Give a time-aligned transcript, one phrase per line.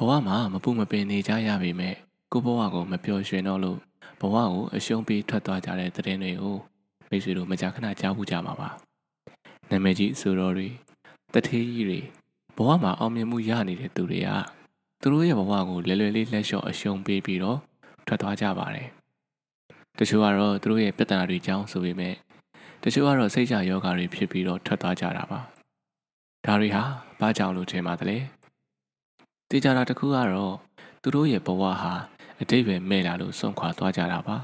[0.00, 1.94] ဘဝမှာမပူမပင်နေကြရပေမဲ့
[2.32, 3.78] ကိုဘဝကိုမပျော်ရွှင်တော့လို့
[4.20, 6.56] ဘဝကိုအရှုံးပေးထွက်သွားကြတဲ့သတင်းတွေကို
[7.10, 8.68] မိတ်ဆွေတို့မကြာခဏကြားဖို့ကြမှာပါ
[9.70, 10.68] နာမည်ကြီးဆိုတော်တွေ
[11.34, 12.00] တထေးကြီးတွေ
[12.56, 14.28] ဘဝမှာအောင်မြင်မှုရနေတဲ့သူတွေက
[15.00, 17.58] သူတို့ရဲ့ဘဝကိုလွယ်လွယ်လေးလက်လျှော့အရှုံးပေးပြီးတော့
[18.06, 18.88] ထွက်သွားကြပါတယ်
[19.98, 22.14] တချို့ကတော့သူတို့ရဲ့ပြဿနာတွေကြောင်းဆိုပေမဲ့
[22.82, 25.40] တချို့ကတော့စိတ်ကြယောဂါတွေဖြစ်ပြီးတော့ထွက်သွားကြတာပါ
[26.46, 26.82] ဒါတွေဟာ
[27.20, 28.18] ဘာကြောင့်လို့ထင်ပါသလဲ
[29.52, 30.54] တေချာတာတစ်ခုကတော့
[31.02, 31.94] သူတို့ရဲ့ဘဝဟာ
[32.40, 34.36] အတိတ်ပဲမဲ့လာလို့စွန့်ခွာသွားကြတာပါ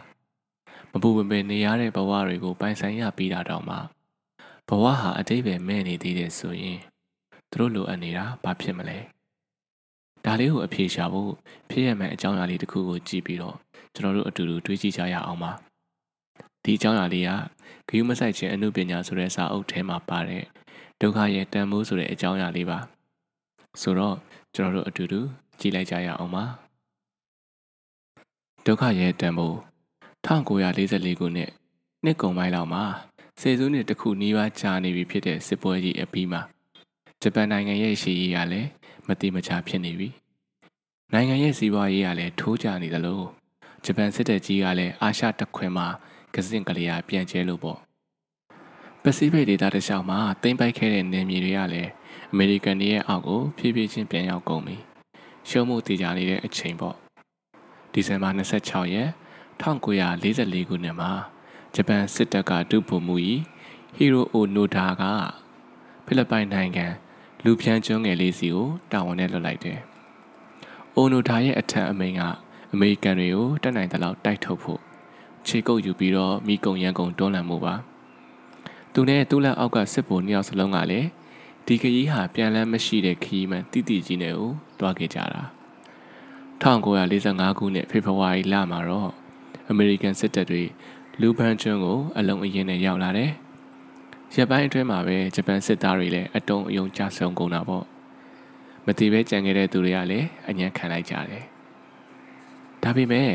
[0.91, 3.77] မပူပင်ပင်နေရတဲ့ဘဝတွေကိုပိုင်ဆိုင်ရပြီးတာတောင်မှ
[4.69, 6.79] ဘဝဟာအတိတ်ပဲမဲ့နေသေးတယ်ဆိုရင်
[7.51, 8.99] သူတို့လိုအပ်နေတာဘာဖြစ်မလဲ
[10.25, 11.33] ဒါလေးကိုအဖြေရှာဖို့
[11.71, 13.57] ဖြစ်ရမယ့်အကြောင်းအရာလေးတစ်ခုကိုကြည့်ပြီးတော့
[13.95, 15.53] ကျွန်တော်တို့အတူတူတွေးကြည့်ကြရအောင်ပါ
[16.65, 17.31] ဒီအကြောင်းအရာလေးက
[17.89, 20.45] ဂယုမဆိုင်ခြင်းအမှုပညာဆိုတဲ့စာအုပ်ထဲမှာပါတဲ့
[21.01, 22.79] ဒုက္ခရဲ့တန်ဖိုးဆိုတဲ့အကြောင်းအရာလေးပါ
[23.83, 24.17] ဆိုတော့
[24.59, 25.21] ကျွန်တော်တို့အတူတူ
[25.61, 26.45] ကြည့်လိုက်ကြရအောင်ပါ
[28.67, 29.57] ဒုက္ခရဲ့တန်ဖိုး
[30.27, 31.51] 1944ခုနှစ်
[32.05, 32.85] နှစ်ကုန်ပိုင်းလောက်မှာ
[33.41, 36.41] စေစုနှစ်တစ်ခုနီးပါးကြာနေပြီဖြစ်တဲ့စစ်ပွဲကြီးအပြီးမှာ
[37.23, 38.69] ဂျပန်နိုင်ငံရဲ့ရှေ့ရေးကလည်း
[39.07, 40.09] မတိမချဖြစ်နေပြီ
[41.13, 43.23] နိုင်ငံရဲ့စီးပွားရေးကလည်းထိုးကျနေသလို
[43.85, 45.87] ဂျပန်စစ်တပ်ကြီးကလည်းအာရှတခွင်မှာ
[46.35, 47.79] ကစင်ကလေးယာပြန်ကျဲလို့ပေါ့
[49.03, 51.91] ပစိဖိတ်ဒေသတစ်လျှောက်မှာတင်ပိုက်ခဲ့တဲ့နယ်မြေတွေကလည်း
[52.33, 54.77] အမေရိကန်တွေရဲ့အောက်ကိုဖြည်းဖြည်းချင်းပြန်ရောက်ကုန်ပြီ
[55.49, 56.95] ရှုံးမှုတည်ကြနေတဲ့အချိန်ပေါ့
[57.93, 59.11] ဒီဇင်ဘာ26ရက်
[59.61, 61.11] 1944ခုနှစ်မှာ
[61.75, 63.43] ဂျပန်စစ်တပ်ကဒုဗိုလ်မှူးကြီး
[63.95, 65.03] ဟီရိုအိုနိုဒါက
[66.07, 66.87] ဖိလစ်ပိုင်နိုင်ငံ
[67.45, 69.79] လူဖြန်းကျွန်းငယ်လေးစီကိုတာဝန်နဲ့လွှတ်လိုက်တယ်။
[70.95, 72.21] အိုနိုဒါရဲ့အထက်အမိန်က
[72.73, 74.81] အမေရိကန်တွေကိုတက်နိုင်တဲ့လောက်တိုက်ထုတ်ဖို့
[75.47, 77.75] ခြေကုပ်ယူပြီးတော့မိကုံရန်ကုန်တွန်းလှန်မှုပါ။
[78.93, 81.09] သူနဲ့သူ့လက်အောက်ကစစ်ဗိုလ်နှစ်ယောက်စလုံးကလည်း
[81.69, 84.51] ဒီခရီးဟာပြန်လန်းမရှိတဲ့ခရီးမှန်တိတိကြီးနဲ့ကို
[84.81, 85.43] တွားခဲ့ကြတာ
[86.63, 89.11] 1945ခုနှစ်ဖေဖော်ဝါရီလမှာတော့
[89.71, 90.63] အမေရိကန်စစ်တပ်တွေ
[91.21, 93.31] လူပန်းကျွန်းကိုအလုံးအရင်နဲ့ရောက်လာတယ်။
[94.37, 97.85] ရပ်ပိုင်းအတွင်းမှာပဲဂျပန်စစ်သားတွေလည်းအတုံးအယုံကြဆုံကုန်တာပေါ့။
[98.87, 101.45] မတိပဲကြံခဲ့တဲ့သူတွေကလည်းအညံခံလိုက်ကြတယ်။
[102.83, 103.31] ဒါပေမဲ့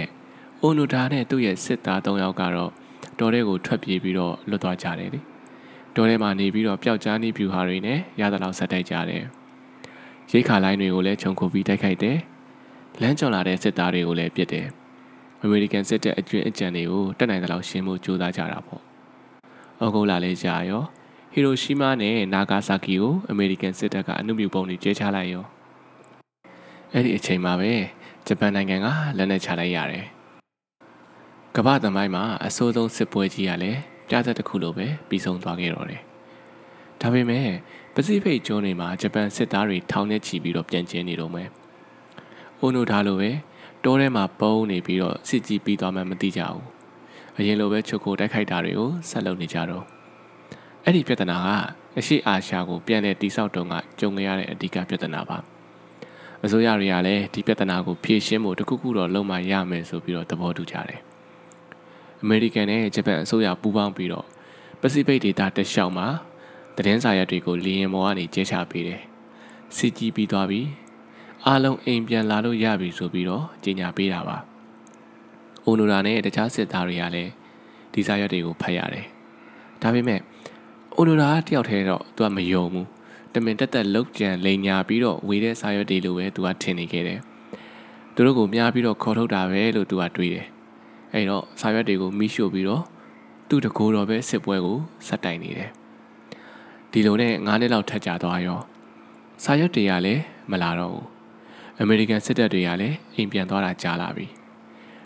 [0.61, 2.71] အိုနိုဒါနဲ့သူ့ရဲ့စစ်သား၃ယောက်ကတော့
[3.19, 5.21] တော်တဲ့ကိုထွက်ပြေးပြီးတော့လွတ်သွားကြတယ်လေ။
[5.95, 9.23] တော်ထဲမှာနေပြီးတော့ပျောက်ကြားနေဖြူဟာတွေနဲ့ရသလောက်ဆက်တိုက်ကြတယ်။
[10.31, 12.17] ရိတ်ခါလိုင်းတွေကိုလည်းခြုံခုပြီးတိုက်ခိုက်တယ်။
[13.01, 14.67] လမ်းကျော်လာတဲ့စစ်သားတွေကိုလည်းပစ်တယ်။
[15.41, 18.81] အမေရိကန်စစ်တပ်အကျွင့်အကြံတွေကိုတက်နိုင်သလောက်ရှင်းဖို့ကြိုးစားကြတာပေါ့။
[19.83, 20.83] ဩဂုတ်လလေးကြာရော
[21.33, 25.45] ဟီရိုရှီမားနဲ့နာဂါဆာကီကိုအမေရိကန်စစ်တပ်ကအနုမြူပုံတွေကျဲချလိုက်ရော။
[26.93, 27.71] အဲ့ဒီအချိန်မှာပဲ
[28.27, 28.87] ဂျပန်နိုင်ငံက
[29.17, 30.05] လက်နက်ချလိုက်ရတယ်။
[31.55, 33.79] ကမ္ဘာသမိုင်းမှာအဆိုးဆုံးစစ်ပွဲကြီးကလည်း
[34.11, 36.01] ပြသက်တစ်ခုလိုပဲပြီးဆုံးသွားခဲ့တော့တယ်။
[37.01, 37.47] ဒါပေမဲ့
[37.95, 41.49] ပစိဖိတ်ကျွန်းတွေမှာဂျပန်စစ်သားတွေထောင်ထဲချီပြီးတော့ပြန်ကျင်းနေတော့မယ်။
[42.59, 43.31] အိုနိုဒါလိုပဲ
[43.83, 46.63] တောထဲမှာပုံနေပြီးတော့စစ်ကြီးပြီးသွားမှမသိကြဘူး
[47.37, 49.83] အရင်လိုပဲချုပ်ကိုတိုက်ခိုက်တာတွေကိုဆက်လုပ်နေကြတော့
[50.83, 51.47] အဲ့ဒီပြဿနာက
[51.97, 55.37] အရှိအာရှကိုပြန်လည်တိဆောက်တုံးကကြုံရတဲ့အဓိကပြဿနာပါ
[56.45, 61.01] အစိုးရတွေကလည်းဒီပြဿနာကိုဖြေရှင်းဖို့တခုခုတော့လုပ်မှရမယ်ဆိုပြီးတော့သဘောတူကြတယ်
[62.21, 64.25] အမေရိကန်နဲ့ဂျပန်အစိုးရပူးပေါင်းပြီးတော့
[64.81, 66.07] ပစိဖိတ်ဒေသတလျှောက်မှာ
[66.75, 69.01] သတင်းစာရက်တွေကိုလီယင်မော်ကနေကျဲချပေးတယ်
[69.75, 70.61] စစ်ကြီးပြီးသွားပြီ
[71.47, 74.37] အားလုံးအိမ်ပြန်လာလို့ရပြီဆိုပြီးတော့ကြေညာပေးတာပါ။
[75.65, 77.31] အိုနိုရာနဲ့တခြားစစ်သားတွေကလည်း
[77.93, 79.05] ဒီစာရွက်တွေကိုဖတ်ရတယ်။
[79.81, 80.19] ဒါပေမဲ့
[80.95, 82.87] အိုနိုရာကတယောက်တည်းတော့သူကမယုံဘူး။
[83.33, 87.19] တမင်တက်တက်လောက်ကြံလိန်ညာပြီးတော့ဝေတဲ့စာရွက်တွေလိုပဲသူကထင်နေခဲ့တယ်။
[88.13, 90.47] သူတို့ကိုမြားပြီးတော့ခေါ်ထုတ်တာပဲလို့သူကတွေးတယ်။
[91.13, 92.83] အဲဒီတော့စာရွက်တွေကိုမိရှို့ပြီးတော့
[93.49, 94.77] သူ့တကိုယ်တော်ပဲစစ်ပွဲကို
[95.07, 95.69] ဆက်တိုင်နေတယ်။
[96.91, 98.59] ဒီလိုနဲ့9နှစ်လောက်ထပ်ကြာသွားရော
[99.43, 100.21] စာရွက်တွေကလည်း
[100.51, 101.07] မလာတော့ဘူး
[101.79, 104.27] အမေရိကန်စစ်တပ်တွေကလည်းအိမ်ပြန်သွားတာကြားလာပြီ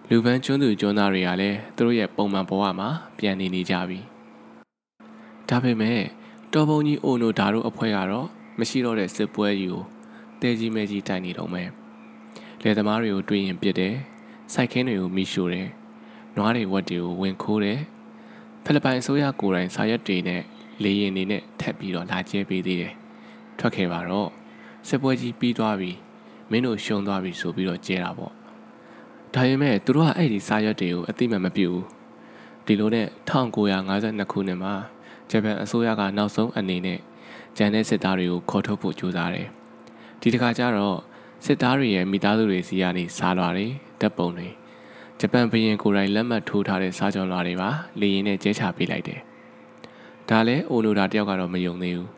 [0.10, 4.00] လူပန်းကျွန်းသူကျွန်းသားတွေကလည်းသူတို့ရဲ့ပုံမှန်ဘဝမှာပြန်နေနေကြပြီ
[5.50, 6.02] ဒါပေမဲ့
[6.54, 8.28] တော်ပုံကြီးအိုနိုဒါတို့အဖွဲ့ကတော့
[8.60, 9.84] မရှိတော့တဲ့စစ်ပွဲကြီးကို
[10.42, 11.70] တဲကြီးမဲကြီးတိုင်နေတော့မယ်
[12.64, 13.94] လယ်သမားတွေကိုတွေးရင်ပြစ်တယ်
[14.54, 15.68] စိုက်ခင်းတွေကိုမိရှို့တယ်
[16.36, 17.80] နွားတွေဝက်တွေကိုဝင်ခိုးတယ်
[18.64, 20.42] ဖိလစ်ပိုင်အစိုးရကိုယ်တိုင်စာရွက်တွေနဲ့
[20.84, 22.94] လေရင်တွေနဲ့ထပ်ပြီးတော့လာကျဲပေးသေးတယ်
[23.60, 24.30] ထွက်ခဲ့ပါတော့
[24.88, 25.92] စစ်ပွဲကြီးပြီးသွားပြီ
[26.52, 28.34] မင်းတို့ရှုံသွားပြီဆိုပြီးတော့ကျဲတာပေါ့
[29.34, 31.86] ဒါပေမဲ့သူတို့ကအဲ့ဒီစာရွက်တွေကိုအတိမတ်မပြုဘူး
[32.66, 34.74] ဒီလိုနဲ့1952ခုနှစ်မှာ
[35.30, 37.00] ဂျပန်အစိုးရကနောက်ဆုံးအနေနဲ့
[37.58, 39.48] ဂျန်တဲ့စစ်သားတွေကိုခေါ်ထုတ်ဖို့ကြိုးစားတယ်
[40.22, 40.98] ဒီတစ်ခါကျတော့
[41.46, 43.68] စစ်သားတွေရဲ့မိသားစုတွေစီကနေစားလွာတွေ
[44.02, 44.48] တပ်ပုံတွေ
[45.20, 47.70] ဂျပန်ဘရင်ကိုယ်တိုင်လက်မှတ်ထိုးထားတဲ့စားကြောလွာတွေပါ
[48.00, 49.20] လေရင်နဲ့ကျဲချပေးလိုက်တယ်
[50.30, 52.10] ဒါလည်းအိုနိုဒါတယောက်ကတော့မယုံသေးဘူး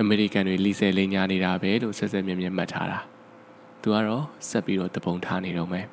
[0.00, 2.98] အမေရိကန်တွေလီဆယ်လိန်ညာနေတာပဲလို့ဆက်ဆက်မြဲမြဲမှတ်ထားတာ
[3.82, 5.86] သူကတော့ဆက်ပြီးတော့တပုံထားနေတော့မယ်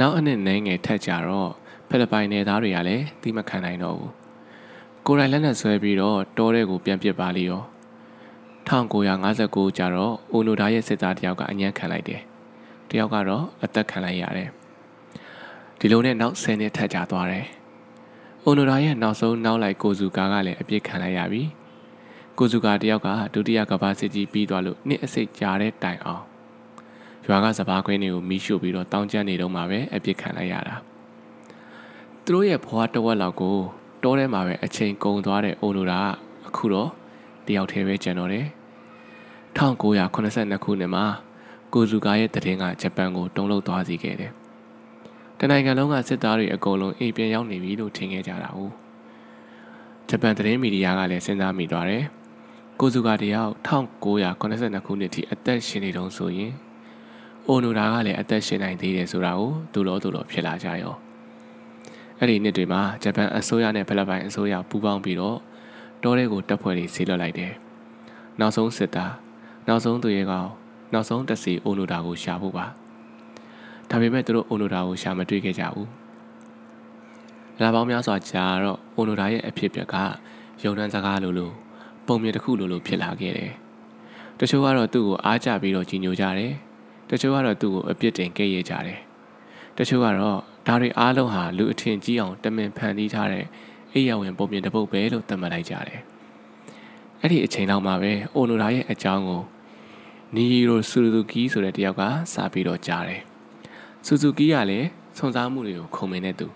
[0.00, 1.50] နောက်အနှစ်နှဲငယ်ထက်ကြတော့
[1.88, 4.12] ဖိလစ်ပိုင်နယ်သားတွေကလည်းတိမခံနိုင်တော့ဘူး
[5.06, 7.62] ကိုရိုင်လက်နဲ့ဆွဲပြီးတော့တောထဲကိုပြန်ပစ်ပါလိရော
[8.68, 12.20] 1959ကျတော့အိုနိုဒါရဲ့စစ်သားတယောက်ကအညံ့ခံလိုက်တယ်
[12.90, 14.50] တယောက်ကတော့အသက်ခံလိုက်ရတယ်
[15.86, 17.46] ဒီလိုနဲ့နောက်10နှစ်ထပ်ကြာသွားတယ်
[18.44, 21.42] အိုနိုဒါရဲ့နောက်ဆုံးနောက်လိုက်ကိုဇူကာကလည်းအပြစ်ခံလိုက်ရပြီ
[22.38, 26.22] ကိုဇူကာတယောက်ကဒုတိယကမ္ဘာစစ်ကြီးပြီးသွားလို့နှစ်အစိတ်ကြာတဲ့တိုင်အောင်
[27.26, 30.74] ရွာကစပားခွင်းတွေကိုမီးရှို့ပြီးတော့တောင်းကျမ်းနေတော့မှပဲအပြစ်ခံလိုက်ရတာ
[32.24, 33.56] သူတို့ရဲ့ဘဝတစ်ဝက်လောက်ကို
[34.02, 36.06] တောထဲမှာပဲအချိန်ကုန်သွားတဲ့အိုနိုဒါက
[36.48, 36.90] အခုတော့
[37.46, 38.46] တယောက်တည်းပဲကျန်တော့တယ်
[39.56, 41.04] 1982ခုနှစ်မှာ
[41.72, 44.32] ကိုဇူကာရဲ့တည်င်းကဂျပန်ကိုတုံးလုသွားစေခဲ့တယ်
[45.46, 48.58] တနိုင်ငံလုံးကစစ်သားတွေအကုန်လုံးအိမ်ပြန်ရောက်နေပြီလို့ထင်ခဲ့ကြတာ哦
[50.08, 52.04] ဂျပန်သတင်းမီဒီယာကလည်းစဉ်းစားမိသွားတယ်
[52.80, 56.52] ကိုဇူကာတယောက်1982ခုနှစ်ထိအသက်ရှင်နေတုန်းဆိုရင်
[57.46, 60.94] အိုနိုဒါကလည်းအသက်ရှင်နိုင်သေးတယ်ဆိုတာကိုသူလို့သူလို့ဖြစ်လာကြရော
[62.18, 65.38] အဲ့ဒီနှစ်တွေမှာဂျပန်အစိုးရနဲ့ဖိလစ်ပိုင်အစိုးရပူးပေါင်းပြီးတော့
[66.02, 67.52] တောထဲကိုတပ်ဖွဲ့တွေဆေးလွှတ်လိုက်တယ်
[68.40, 69.12] နောက်ဆုံးစစ်သား
[69.68, 70.48] နောက်ဆုံးသူရဲကောင်
[70.92, 72.66] နောက်ဆုံးတစီအိုနိုဒါကိုရှာဖို့ပါ
[73.94, 75.88] ဒါပေမဲ့သူတို့အိုနိုဒါကိုရှာမတွေ့ခဲ့ကြဘူး
[77.60, 79.94] လာပေါင်းများစွာကြာတော့အိုနိုဒါရဲ့အဖြစ်ပြက်က
[80.62, 81.50] ယုံနှံစကားလိုလို
[82.06, 83.52] ပုံမြင်တစ်ခုလိုလိုဖြစ်လာခဲ့တယ်
[84.40, 86.52] တချို့ကတော့သူ့ကိုအားကျပြီးတော့ကြီးညိုကြတယ်
[87.10, 88.98] တချို့ကတော့သူ့ကိုအပြစ်တင်ခဲ့ရကြတယ်
[89.78, 93.44] တချို့ကတော့ဒါတွေအားလုံးဟာလူအထင်ကြီးအောင်တမင်ဖန်တီးထားတဲ့
[93.92, 96.00] အိယာဝင်ပုံမြင်တစ်ပုတ်ပဲလို့သတ်မှတ်လိုက်ကြတယ်
[97.20, 99.42] အဲ့ဒီအချိန်လောက်မှာပဲအိုနိုဒါရဲ့အကြောင်းကို
[100.34, 102.02] နီရိုဆူဇူကီဆိုတဲ့တယောက်က
[102.32, 103.22] စပြီးတော့ကြားတယ်
[104.06, 106.46] ဆူဇူကီကလည်းစုံစမ်းမှုတွေကိုခုံမင်းတဲ့သူ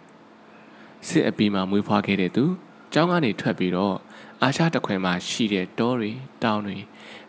[1.09, 2.45] စစ်အပီမှာမွေးဖွားခဲ့တဲ့သူ
[2.93, 3.97] ကျောင်းကနေထွက်ပြီးတော့
[4.43, 6.11] အာရှတခွင်မှာရှိတဲ့တောတွေ
[6.43, 6.77] တောင်တွေ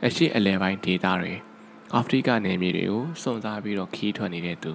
[0.06, 1.33] အရှိအလဲပိုင်းဒေသတွေ
[1.95, 4.71] အာဖရိကနေမြေတွေကိုစုံစမ်းပြီးတော့ခီးထွက်နေတဲ့သူ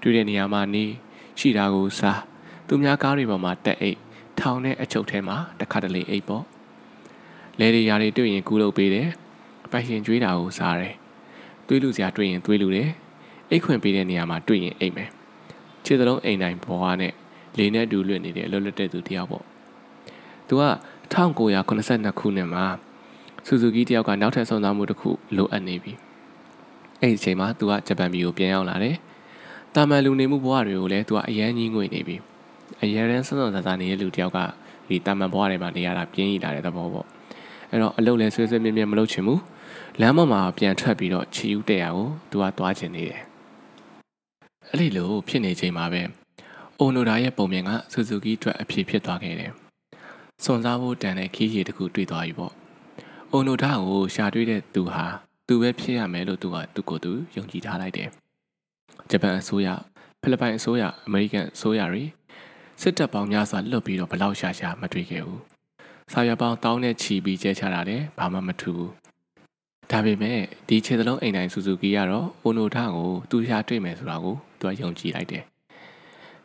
[0.00, 0.84] တွေ့တဲ့နေရာမှာနေ
[1.38, 2.20] ရှိတာကိုစား
[2.68, 3.98] သူများကားတွေပေါ်မှာတက်အိတ်
[4.38, 6.44] ထောင်တဲ့အချုပ်ထဲမှာတစ်ခါတလေအိတ်ပေါ့
[7.58, 9.08] လဲတွေຢာတွေတွေ့ရင်ကူးလုပ်ပေးတယ်
[9.70, 10.94] ပိုင်ရှင်ကြွေးတာကိုစားတယ်
[11.66, 12.90] တွေးလူစရာတွေ့ရင်တွေးလူတယ်
[13.50, 15.10] အိတ်ခွင်ပေးတဲ့နေရာမှာတွေ့ရင်အိတ်မယ်
[15.84, 17.12] ခြေစလုံးအိမ်တိုင်းဘွားနဲ့
[17.58, 19.44] လေနဲ့တူလွတ်နေတဲ့အလွတ်လွတ်တဲ့သူတယောက်ပေါ့
[20.48, 20.64] သူက
[21.12, 22.64] 1982ခုနှစ်မှာ
[23.46, 25.92] ဆူဇူကီတယောက်ကနောက်ထပ်ဆုံးသားမှုတစ်ခုလိုအပ်နေပြီ
[27.00, 28.96] အဲ့ဒီအချိန်မှာသူကဂျပန်ပြည်ကိုပြန်ရောက်လာတယ်
[29.74, 32.16] တာမန်လူနေမှုဘဝတွေကိုလည်းသူကအရန်ကြီးငွေနေပြီ
[32.82, 34.38] အရန်ရန်စွန့်စွန့်စားစားနေတဲ့လူတယောက်က
[34.88, 37.06] ဒီတာမန်ဘဝတွေမှာနေရတာပြင်းရလာတဲ့သဘောပေါ့
[37.70, 39.40] အဲ့တော့အလုပ်လည်းဆွေးဆွေးမြဲမြဲမလုပ်ချင်ဘူး
[40.00, 43.22] လမ်းပေါ်မှာပြန်ထွက်ပြီးတော့ချီယူတဲ့ရကိုသူကသွားချင်နေတယ်
[44.76, 46.02] အဲ့ဒီလိုဖြစ်နေချိန်မှာပဲ
[46.80, 49.52] အိုနိုဒါရဲ့ပုံမြင်ကဆူဇူကီအတွက်အဖြစ်ဖြစ်သွားခဲ့တယ်
[50.44, 52.52] စွန်စားဖို့တန်တဲ့ခီးရည်တစ်ခုတွေ့သွားပြီပေါ့
[53.32, 55.04] အိုနိုဒါကိုရှာတွေ့တဲ့သူဟာ
[55.46, 58.08] သူပဲဖြစ်ရမယ်လို့သူကသူ့ကိုယ်သူယုံကြည်ထားလိုက်တယ်
[59.10, 59.68] ဂျပန်အစိုးရ
[60.20, 62.04] ဖိလစ်ပိုင်အစိုးရအမေရိကန်အစိုးရတွေ
[62.82, 65.40] စစ်တပ်ပေါင်းများစွာလွတ်ပြီးတော့ဘလောက်ရှာရှာမတွေ့ခဲ့ဘူး
[66.12, 68.90] စာရွက်ပေါင်းတောင်းနဲ့ချီပြီးကျဲချတာလည်းဘာမှမထူဘူး
[69.90, 70.38] ဒါပေမဲ့
[70.68, 75.44] ဒီခြေစလုံးအိမ်တိုင်းဆူဇူကီကတော့အိုနိုထကိုသူရှာတွေ့မယ်ဆိုတာကို သူကယုံကြည်လိုက်တယ်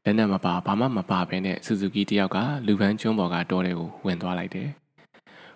[0.04, 4.68] လက်နက်မပါဘာမှမပါဘဲနဲ့ဆူဇူကီတယောက်ကလူပန်းကျွန်းပေါ်ကတောထဲကိုဝင်သွားလိုက်တယ်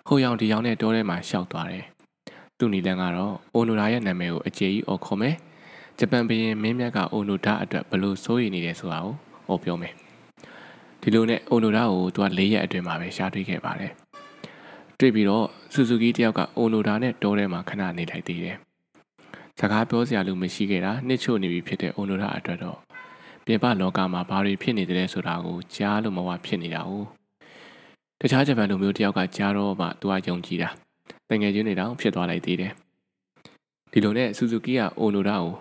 [0.06, 1.84] ဟိုရောင်ဒီရောင်နဲ့တောထဲမှာရှောက်သွားတယ်
[2.58, 5.34] သူ့နီလန်ကတော့အိုနိုဒါရဲ့နာမည်ကိုအကျေကြီးအော်ခေါ်မယ်
[5.98, 9.14] ဂျပန်ဘီရင်မင်းမြတ်ကအိုနိုဒါအတွက်ဘလို့စိုးရိမ်နေတယ်ဆိုတာကို
[9.46, 9.94] ဟောပြောမယ်
[11.00, 13.92] ဒီလိုနဲ့အိုနိုဒါကိုသူက၄ရက်အတွင်းမှာပဲရှားတွေ့ခဲ့ပါတယ်
[14.98, 18.56] တွေ့ပြီးတော့ဆူဇူကီတယောက်ကအိုနိုဒါနဲ့တောထဲမှာခဏနေလိုက်သေးတယ်
[19.60, 22.78] စကားပြောစရာလူမရှိခဲ့တာနှစ်ချို့နေပြီဖြစ်တဲ့အိုနိုဒါအတွက်တော့
[23.44, 26.90] ပြင်ပလောကမှာဘာတွေဖြစ်နေတယ်ဆိုတာကိုကြားလို့မဝဖြစ်နေတာ哦
[28.20, 30.70] တခြားဂျပန်လူမျိုးတယောက်ကကြားတော့မှသူကယုံကြည်တာ
[31.28, 32.72] တငယ်ချင်းတွေတောင်ဖြစ်သွားလိုက်သေးတယ်
[33.92, 35.52] ဒီလိုနဲ့ဆူဇူကီကအိုနိုဒါကို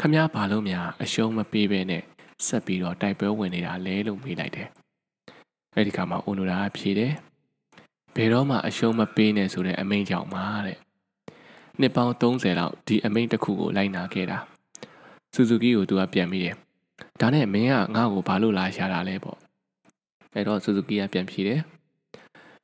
[0.00, 2.02] ခမားဘာလို့များအရှုံးမပေးဘဲနဲ့
[2.46, 4.68] ဆက်ပြီးတော့တိုက်ပွဲဝင်နေတာလဲလို့မေးလိုက်တယ်
[5.74, 7.12] အဲ့ဒီခါမှာအိုနိုဒါကဖြေတယ်
[8.14, 10.78] ဘယ်တော့မှအရှုံးမပေးနဲ့ဆိုတဲ့အမိန့်ကြောင့်ပါတဲ့
[11.80, 14.38] နှစ်ပေါင်း30လောက်ဒီအမိန့်တစ်ခုကိုလိုက်နာခဲ့တာ
[15.34, 16.56] ဆူဇူကီကိုသူကပြန်ပြီးတယ်
[17.20, 19.38] ဒါနဲ့မင်းကငါ့ကိုဘာလို့လာရှာတာလဲပေါ့
[20.34, 21.60] အဲ့တော့ဆူဇူကီကပြန်ဖြေတယ်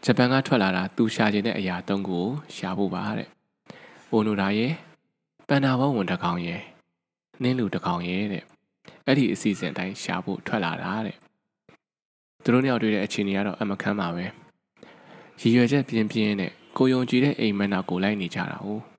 [0.05, 3.29] ဂျပန်ကထွက်လာတာသူရှာချင်တဲ့အရာသုံးခုကိုရှာဖို့ပါတဲ့
[4.11, 4.73] အိုနိုဒါရဲ့
[5.49, 6.63] ပန်နာဘုံဝန်တကောင်ရဲ့
[7.43, 8.45] နင်းလူတကောင်ရဲ့တဲ့
[9.07, 11.17] အဲ့ဒီအစီအစဉ်တိုင်းရှာဖို့ထွက်လာတာတဲ့
[12.43, 14.25] သူတို့နှစ်ယောက်တွေ့တဲ့အခြေအနေကတော့အမခမ်းပါပဲ
[15.41, 18.96] ရည်ရွယ်ချက်ပြင်းပြင်းနဲ့ကိုယုံကြည်တဲ့အိမ်မက်နာကိုလိုက်နေကြတာဟုတ်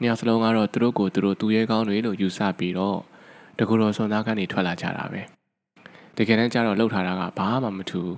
[0.00, 2.98] နှစ်ယောက်စလုံးကတော့သူတို့ကိုသူတို့သူရဲကောင်းတွေလို့ယူဆပြီးတော့
[3.58, 5.20] တကူတော်ဆွန်သားကနေထွက်လာကြတာပဲ
[6.16, 8.16] တကယ်တမ်းကျတော့လှုပ်ထားတာကဘာမှမထူဘူး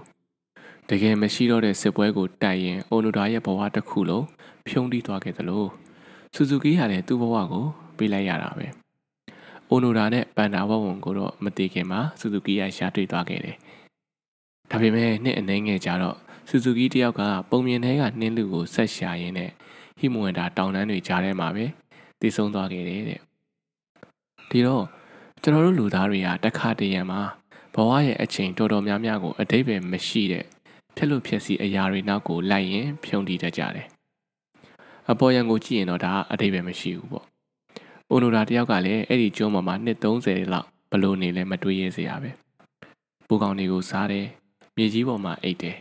[0.91, 4.25] တကယ်မရှိတော့တဲ့စစ်ပွဲကိုတိုက်ရင်အိုနိုဒါရဲ့ဘဝတစ်ခုလုံး
[4.69, 5.65] ဖြုံးတီးသွားခဲ့သလို
[6.35, 7.65] ဆူဇူကီကလည်းသူ့ဘဝကို
[7.97, 8.67] ပေးလိုက်ရတာပဲ
[9.71, 13.57] အိုနိုဒါနဲ့ပန်ဒါဝဝန်ကိုတော့မတည်ခင်မှာဆူဇူကီကရှာတွေ့သွားခဲ့တယ်
[14.71, 16.17] ဒါပေမဲ့နှစ်အနှဲငယ်ကြတော့
[16.49, 19.51] ဆူဇူကီတယောက်ကပုံမြင်ထဲကနှင်းလူကိုဆက်ရှာရင်းနဲ့
[19.99, 21.65] ဟီမွန်ဒါတောင်တန်းတွေကြားထဲမှာပဲ
[22.21, 23.21] တည်ဆုံးသွားခဲ့တယ်တဲ့
[24.51, 24.85] ဒီတော့
[25.43, 27.21] ကျွန်တော်တို့လူသားတွေကတခါတရံမှာ
[27.75, 30.45] ဘဝရဲ့အချိန်တော်တော်များများကိုအတိတ်ပဲမရှိတဲ့
[30.97, 33.87] ဖြက်လို့ဖြက်စီအရာတွေနောက်ကိုလိုက်ရင်ဖြုံတီးတတ်ကြတယ်
[35.11, 37.27] အပေါ်ရန်ကိုကြည့်ရင်တော့ဒါအတိတ်ပဲမရှိဘူးပေါ့
[38.11, 42.31] အိုနိုဒါတယောက်ကလည်းအဲ့ဒီကျွန်းပေါ်မှာနှစ်30လောက်ဘလို့နေလဲမတွေးရစရာပဲ
[43.29, 44.27] ပူကောင်တွေကိုစားတယ်
[44.77, 45.77] မြေကြီးပေါ်မှာအိတ်တယ်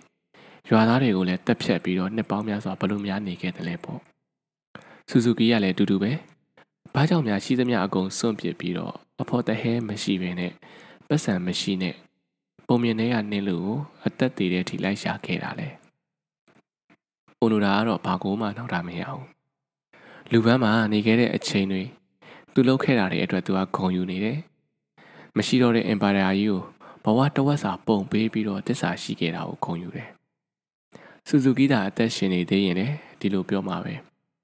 [0.70, 4.00] ရွာသားတွေကိုလည်းတက်ဖြတ်ပြီးတော့နှစ်ပေါင်းများစွာဘလို့များနေခဲ့တယ်လဲပေါ့
[5.10, 6.12] ဆူဇူကီကလည်းအတူတူပဲ
[6.94, 10.52] ဘာကြောင့်များရှိသမျှအကုန်စွန့်ပစ်ပြီးတော့အဖို့တဟဲမရှိဘဲနဲ့
[11.08, 11.96] ပတ်စံမရှိနဲ့
[12.68, 15.70] ပုံမြင်ထဲကနင်းလူကိုအသက်သေးတဲ့အထိလိုက်ရှာခဲ့တာလေ။
[17.40, 19.24] အိုနိုဒါကတော့ဘာကိုမှနောက်တာမရဘူး။
[20.32, 21.84] လူပန်းမှာနေခဲ့တဲ့အချိန်တွေ
[22.54, 24.38] သူလုပ်ခဲ့တာတွေအတွက်သူကဂုံယူနေတယ်။
[25.38, 26.62] မရှိတော့တဲ့ empire ကြီးကို
[27.04, 30.10] ဘဝတဝက်စာပုံပေးပြီးတော့တစ္ဆာရှိခဲ့တာကိုဂုံယူတယ်။
[31.30, 33.94] ဆူဇူကီသာအသက်ရှင်နေသေးရင်လည်းဒီလိုပြောမှာပဲ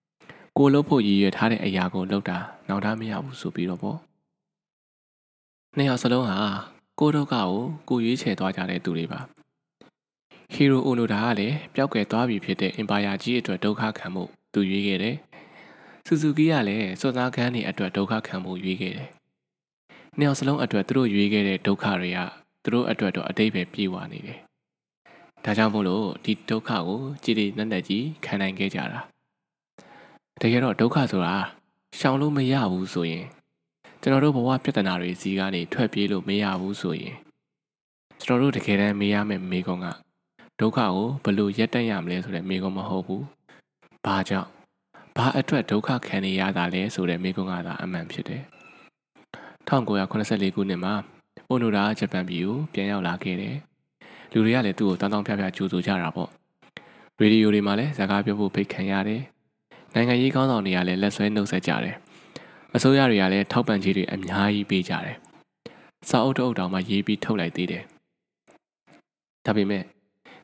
[0.57, 2.37] ။ကိုလုပ်ဖို့ရည်ရွယ်ထားတဲ့အရာကိုလုပ်တာ
[2.67, 3.97] နောက်တာမရဘူးဆိုပြီးတော့ပေါ့။
[5.75, 6.37] နှစ်ယောက်စလုံးဟာ
[6.99, 7.49] ကိုဒုက္ခကို
[7.89, 9.19] ကိုရွေးချယ်သွားကြတဲ့သူတွေပါ
[10.53, 14.23] ဟီရိုအိုနိုဒါကလည်းပျောက်ကွယ်သွားပြီဖြစ်တဲ့အင်ပါယာကြီးအတွက်ဒုက္ခခံမှု
[14.53, 15.15] သူရွေးခဲ့တယ်
[16.05, 19.09] ဆူဇူကီကလည်းစွန်စားခန်းတွေအတွက်ဒုက္ခခံမှုရွေးခဲ့တယ်
[20.17, 22.19] နှစ်ယောက်စလုံးအတွက်သူတို့ရွေးခဲ့တဲ့ဒုက္ခတွေက
[22.63, 24.39] သူတို့အတွက်တော့အတိတ်ပဲပြေဝနေတယ်
[25.45, 28.99] ဒါကြောင့်မို့လို့ဒီဒုက္ခကိုကြည်တည်နက်နက်ကြီးခံနိုင်ခဲ့ကြတာ
[30.41, 31.35] တကယ်တော့ဒုက္ခဆိုတာ
[31.99, 33.25] ရှောင်လို့မရဘူးဆိုရင်
[34.01, 37.15] ကျွန်တော်တို့ဘဝပြဿနာတွေစီကနေထွက်ပြေးလို့မရဘူးဆိုရင်
[38.23, 39.87] ကျွန်တော်တို့တကယ်တမ်းမေးရမယ့်မေးခွန်းက
[40.59, 43.21] ဒုက္ခကိုဘယ်လိုရပ်တန့်ရမလဲဆိုတဲ့မေးခွန်းမဟုတ်ဘူး။
[44.05, 44.49] ဘာကြောင့်
[45.15, 48.43] ဘာအတွက်ဒုက္ခခံနေရတာလဲဆိုတဲ့မေးခွန်းကသာအမှန်ဖြစ်တယ်။
[49.67, 50.93] 1984ခုနှစ်မှာ
[51.47, 53.55] အိုနိုဒါဂျပန်ပြည်ကိုပြန်ရောက်လာခဲ့တယ်။
[54.33, 56.29] လူတွေကလည်းသူ့ကိုတောင်းတောင်းဖျားဖျားကြိုဆိုကြတာပေါ့။
[57.19, 59.21] ရေဒီယိုတွေမှာလည်းစကားပြောဖို့ဖိတ်ခံရတယ်။
[59.93, 61.95] နိုင်ငံရေးကောင်းဆောင်တွေကလည်းလက်ဆွဲနှုတ်ဆက်ကြတယ်။
[62.75, 65.15] အစိုးရတွေကလည်းထောက်ပံ့ကြေးတွေအများကြီးပေးကြတယ်။
[66.09, 67.83] စာအုပ်တအုပ်တောင်မှရေးပြီးထုတ်လိုက်သေးတယ်။
[69.45, 69.83] ဒါပေမဲ့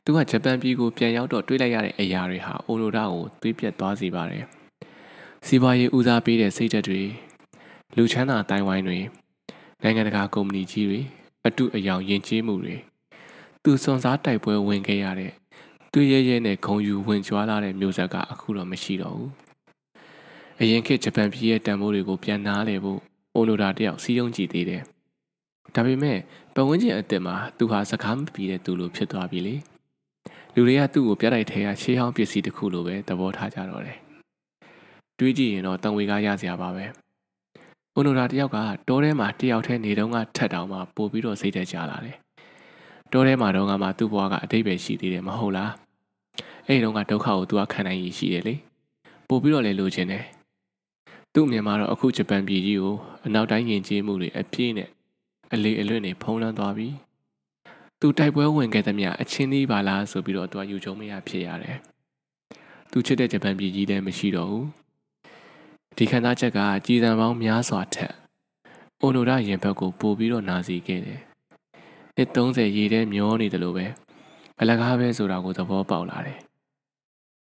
[0.04, 4.44] သူကဂျပန်ပြည်ကိုပြန်ရောက်တော့တွေးလိုက်ရတဲ့အရာတွေဟာအိုနိုဒါကိုသွေးပြတ်သွားစေပါတယ်။
[5.46, 7.00] စီးပွားရေးဦးစားပေးတဲ့စိတ်ဓာတ်တွေ
[7.96, 8.98] လူချမ်းသာတိုင်းဝိုင်းတွေ
[9.82, 11.00] နိုင်ငံတကာကုမ္ပဏီကြီးတွေ
[11.46, 12.76] အတုအယောင်ယဉ်ကျေးမှုတွေ
[13.64, 15.32] သူစွန်စားတိုက်ပွဲဝင်ခဲ့ရတဲ့
[15.92, 19.30] တွေ့ရရဲနဲ့ဂုံယူဝင်ကြွားလာတဲ့မျိုးဆက်ကအခုတော့မရှိတော့ဘူး။
[20.60, 23.00] အရင်ခေတ်ဂျပန်ပြည်ရဲ့တန်ဖိုးတွေကိုပြန်နားလည်ဖို့
[23.34, 24.82] အိုနိုဒါတယောက်စီးရုံးကြည့်သေးတယ်။
[25.74, 26.18] ဒါပေမဲ့
[26.54, 29.54] ပတ်ဝန်းကျင်အစ်စ်မှာသူဟာစကားမပြီးတဲ့သူလိုဖြစ်သွားပြီလေ။
[30.54, 33.98] လူတွေကသူ့ကိုပြတိုက်ထဲကရှေးဟောင်းပစ္စည်းတစ်ခုလိုပဲသဘောထားကြတော့တယ်။
[35.18, 36.84] တွေးကြည့်ရင်တော့တန်ဝေကားရစရာပါပဲ။
[37.94, 42.18] အိုနိုဒါတယောက်ကတောထဲမှာတယောက်တည်းနေတော့ကထက်တောင်မှပို့ပြီးတော့စိတ်သက်ကြလာတယ်။
[43.12, 45.70] တောထဲမှာတော့ကမှသူ့ဘဝကအတိတ်ပဲရှိသေးတယ်မဟုတ်လား။
[46.66, 48.54] အဲ့ဒီတော့ကဒုက္ခကိုသူကခံနိုင်ရည်ရှိတယ်လေ။
[49.28, 50.24] ပို့ပြီးတော့လည်းလိုချင်တယ်။
[51.34, 54.88] သူ့မြန်မာတော့အခုဂျပန်ပြည်ကြီးကိုအနောက်တိုင်းယဉ်ကျေးမှုတွေအပြည့်နဲ့
[55.52, 56.88] အလေးအလွတ်နေဖုံးလွှမ်းသွားပြီ
[58.00, 61.78] သူတိုက်ပွဲဝင်ခဲ့သမျှအချင်းသေးပါလားဆိုပြီးတော့သူကယူချုံမရဖြစ်ရတယ်
[62.90, 64.66] သူချစ်တဲ့ဂျပန်ပြည်ကြီးလည်းမရှိတော့ဘူး
[65.96, 68.14] ဒီခံစားချက်ကကြည်စံပေါင်းများစွာထက်
[69.00, 71.20] အိုနိုဒရင်ဘက်ကိုပို့ပြီးတော့နာစီခဲ့တယ်
[72.16, 73.86] နှစ်30ရေထဲမျောနေတယ်လို့ပဲ
[74.60, 76.38] အလကားပဲဆိုတာကိုသဘောပေါက်လာတယ်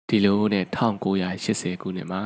[0.07, 2.21] ဒီလိုနဲ့1980ခုနှစ်မှာ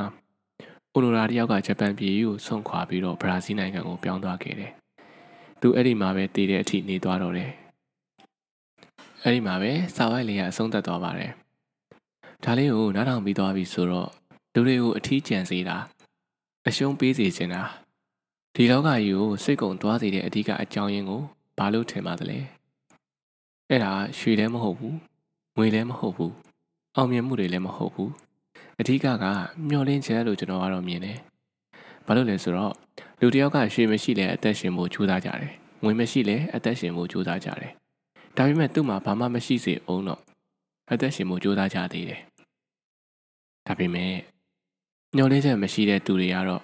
[0.92, 4.72] အိုလိုရာတယောက်ကဂျပန်ပြည်ကိုဆွန့်ခွာပြီးတော့ဘရာဇီးနိုင်ငံကိုပြောင်းသွားခဲ့တယ်။
[5.60, 7.50] သူအဲ့ဒီမှာပဲတည်တဲ့အထိနေသွားတော့တယ်။
[9.22, 11.32] အဲ့ဒီမှာပဲစာဝိုက်လေးကအဆုံးသတ်သွားပါတယ်။
[12.44, 14.08] ဒါလေးကိုနားထောင်ပြီးသွားပြီဆိုတော့
[14.54, 15.76] လူတွေကိုအထီးကျန်စေတာ
[16.66, 17.62] အရှုံးပေးစေချင်တာ
[18.54, 21.22] ဒီလောကကြီးကိုစိတ်ကုံသွားစေတဲ့အဓိကအကြောင်းရင်းကို
[21.58, 22.38] ဘာလို့ထင်ပါသလဲ။
[23.70, 24.94] အဲ့ဒါရွှေလည်းမဟုတ်ဘူး။
[25.56, 26.32] ငွေလည်းမဟုတ်ဘူး။
[26.96, 28.10] အောင်မြင်မှုတွေလည်းမဟုတ်ဘူး။
[28.80, 29.24] အဓိကက
[29.68, 31.18] မျောလင်းချက်လို့ကျွန်တော်ကတော့မြင်တယ်။
[32.06, 32.74] ဘာလို့လဲဆိုတော့
[33.20, 37.72] လူတယောက်ကရွှေမရှိလဲအသက်ရှင်ဖို့ကြိုးစားကြတယ်။ငွေမရှိလဲအသက်ရှင်ဖို့ကြိုးစားကြတယ်။
[38.36, 40.20] ဒါပေမဲ့သူ့မှာဘာမှမရှိစေအောင်တော့
[40.92, 42.20] အသက်ရှင်ဖို့ကြိုးစားကြသေးတယ်။
[43.66, 44.14] ဒါပေမဲ့
[45.16, 46.62] မျောလင်းချက်မရှိတဲ့သူတွေကတော့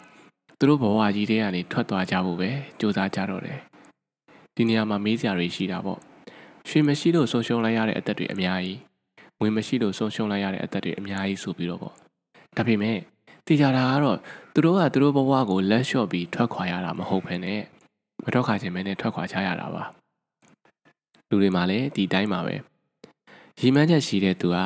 [0.58, 3.58] သူတို့ဘဝကြီးတွေကနေထွက်သွားကြဖို့ပဲကြိုးစားကြတော့တယ်။
[4.56, 6.00] ဒီနေရာမှာမေးစရာတွေရှိတာပေါ့။
[6.68, 8.78] ရွှေမရှိလို့ဆုံးရှုံးလိုက်ရတဲ့အသက်တွေအများကြီး
[9.38, 11.94] ငွေမရှိလို့ဆုံးရှုံးလိုက်ရတဲ့အသက်တွေအများကြီးဆိုပြီးတော့ပေါ့
[12.56, 12.98] ဒါပေမဲ့
[13.46, 14.18] သိကြတာကတော့
[14.54, 17.60] သူတို့ကသူတို့ဘဝကိုလက်လျှော့ပြီးထွက်ခွာရတာမဟုတ်ဘဲနဲ့
[18.24, 19.84] မထွက်ခွာခြင်းပဲနဲ့ထွက်ခွာချရတာပါ
[21.28, 22.54] လူတွေမှာလည်းဒီတိုင်းပါပဲ
[23.60, 24.56] ရီမန်းချက်ရှိတဲ့သူက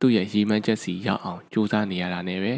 [0.00, 2.54] သူ့ရဲ့ရီမန်းချက်စီရောက်အောင်ကြိုးစားနေရတာနဲ့ပဲ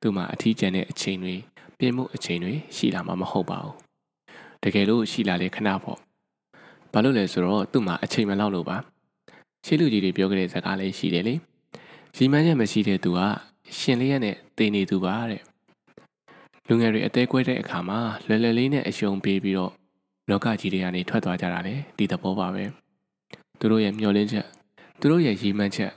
[0.00, 1.34] သူ့မှာအထီးကျန်တဲ့အချိန်တွေ
[1.78, 3.76] ပြင်းမှုအချိန်တွေရှိလာမှာမဟုတ်ပါဘူး
[4.62, 6.09] တကယ်လို့ရှိလာလေခဏပေါ့
[6.92, 8.76] ဘာလို့လဲဆိုတော့သူ့မှာအချိန်မလောက်လို့ပါ
[9.64, 11.34] ရှေ့လူကြီးတွေပြောခဲ့တဲ့စကားလေးရှိတယ်လေ
[12.16, 13.20] ရီမန်းချက်မရှိတဲ့သူက
[13.78, 15.42] ရှင်လေးရက်နဲ့တည်နေသူပါတဲ့
[16.68, 19.72] လူငယ်တွေအသေးကွဲတဲ့အခါမှာလွယ်လွယ်လေးနဲ့အယုံပေးပြီးတော့
[20.30, 22.64] လောကကြီးတွေကနေထွက်သွားကြတာလေဒီသဘောပါပဲ
[23.58, 24.46] သူတို့ရဲ့မျှော်လင့်ချက်
[25.00, 25.92] သူတို့ရဲ့ရည်မှန်းချက်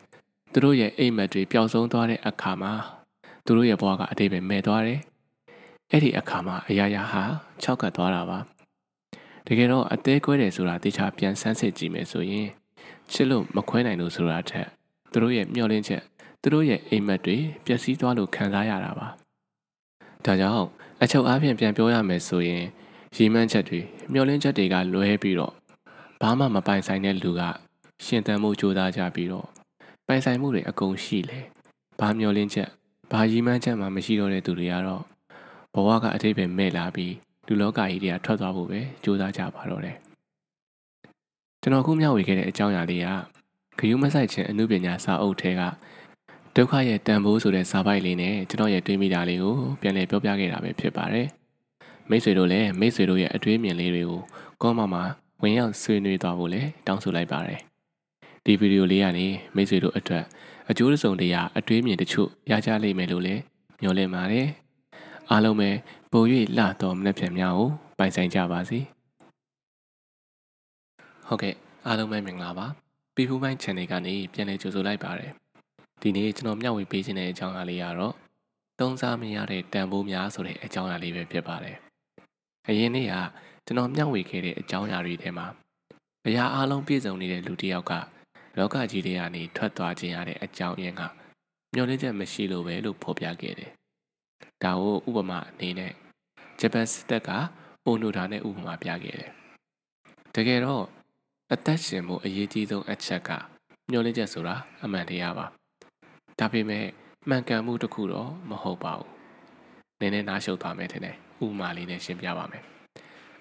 [0.54, 2.74] သူတို့ရဲ့အိမ်မက်တွေပျောက်ဆုံးသွားတဲ့အခါမှာ
[3.46, 5.00] သူတို့ရဲ့ဘဝကအတိတ်ပဲမဲ့သွားတယ်
[5.92, 7.24] အဲ့ဒီအခါမှာအရာရာဟာ
[7.64, 8.38] ခြောက်ကပ်သွားတာပါ
[9.48, 12.48] တကယ်တော့အသေးကွဲတယ်ဆိုတာတေချာပြန်ဆန်းစစ်ကြည့်မယ်ဆိုရင်
[13.12, 14.68] ချစ်လို့မခွဲနိုင်လို့ဆိုတာထက်
[15.12, 16.02] သူတို့ရဲ့မျှော်လင့်ချက်
[16.42, 19.08] သူတို့ရဲ့အိမ်မက်တွေပျက်စီးသွားလို့ခံစားရတာပါ
[20.26, 20.68] ဒါကြောင့်
[21.02, 22.64] အချုပ်အားဖြင့်ပြန်ပြောရမယ်ဆိုရင်
[23.16, 23.80] ရီမှန်းချက်တွေ
[24.12, 25.54] မျှော်လင့်ချက်တွေကလွဲပြီးတော့
[26.22, 27.42] ဘာမှမပိုင်ဆိုင်တဲ့လူက
[28.06, 29.48] ရှင်သန်မှုကြိုးစားကြပြီးတော့
[30.08, 31.40] ပိုင်ဆိုင်မှုတွေအကုန်ရှိလေ
[32.00, 32.70] ဘာမျှော်လင့်ချက်
[33.12, 35.04] ဘာရီမှန်းချက်မှမရှိတော့တဲ့သူတွေကတော့
[35.74, 37.14] ဘဝကအတိတ်ပဲမဲ့လာပြီး
[37.48, 39.96] လူလောကကြီးတွေကထွက်သွားဖို့ပဲကြိုးစားကြပါတော့တယ်
[41.62, 43.08] ကျွန်တော်ခုမျှဝေခဲ့တဲ့အကြောင်းအရာလေးက
[43.80, 45.62] ဂယုမဆိုင်ခြင်းအမှုပညာစာအုပ်ထဲက
[46.56, 51.28] ဒုက္ခရဲ့တန်ဖိုးဆိုတဲ့စာပိုက်လေးနဲ့ကျွန်တော်ရဲ့တွေးမိတာလေးကိုပြန်လည်ပြောပြခဲ့တာပဲဖြစ်ပါတယ်
[52.10, 54.22] မိတ်ဆွေတို့လည်းမိတ်ဆွေတို့ရဲ့အတွေးမြင်လေးတွေကို
[54.62, 55.04] ကောမမှာ
[55.42, 57.60] ဝင်ရောက်ဆွေးနွေးသွားဖို့လည်းတောင်းဆိုလိုက်ပါတယ်
[58.46, 60.24] ဒီဗီဒီယိုလေးကနေမိတ်ဆွေတို့အတွက်
[60.70, 63.42] အကျိုးစုံတရားအတွေးမြင်တချို့ရကြလိမ့်မယ်လို့လည်း
[63.82, 64.48] မျှော်လင့်ပါတယ်
[65.30, 65.70] အားလုံးပဲ
[66.16, 66.26] ပို၍
[66.58, 68.80] လှတော်မနှက်ဖြန်များကိုပိုင်ဆိုင်ကြပါစေ
[71.28, 71.56] ဟုတ်ကဲ့
[71.86, 72.68] အားလုံးပဲမင်္ဂလာပါ
[73.16, 75.32] ပီဖူပိုင်း channel ကနေပြန်လည်ကြိုဆိုလိုက်ပါတယ်
[76.02, 78.14] ဒီနေ့ကျွန်တော်မျှဝေပေးခြင်းတဲ့အကြောင်းအရာလေးကတော့
[78.80, 81.76] သုံးစားမရတဲ့တန်ဖိုးများဆိုတဲ့အကြောင်းအရာလေးပဲဖြစ်ပါတယ်
[82.68, 83.16] အရင်နေ့က
[83.66, 85.48] ကျွန်တော်မျှဝေခဲ့တဲ့အကြောင်းအရာတွေထဲမှာ
[86.28, 87.94] အရာအလုံးပြည့်စုံနေတဲ့လူတစ်ယောက်က
[88.58, 91.02] လောကကြီးတွေကနေထွက်သွားခြင်းရတဲ့အကြောင်းရင်းက
[91.74, 93.72] မျှော်လင့်ချက်မရှိလို့ပဲလို့ဖော်ပြခဲ့တယ်
[94.64, 95.92] ဒါကိုဥပမာအနေနဲ့
[96.60, 97.30] ဂျပန်စစ်တပ်က
[97.86, 99.32] အိုနိုဒါနဲ့ဥပမာပြခဲ့တယ်
[100.36, 100.86] တကယ်တော့
[101.54, 103.30] အသက်ရှင်မှုအရေးကြီးဆုံးအချက်က
[103.90, 105.46] မျှော်လင့်ချက်ဆိုတာအမှန်တရားပါ
[106.40, 106.86] ဒါပေမဲ့
[107.30, 109.10] မှန်ကန်မှုတစ်ခုတော့မဟုတ်ပါဘူး
[110.00, 112.64] နည်းနည်းနားရှုပ်သွားမယ်ထင်တယ်ဥပမာလေးနဲ့ရှင်းပြပါမယ်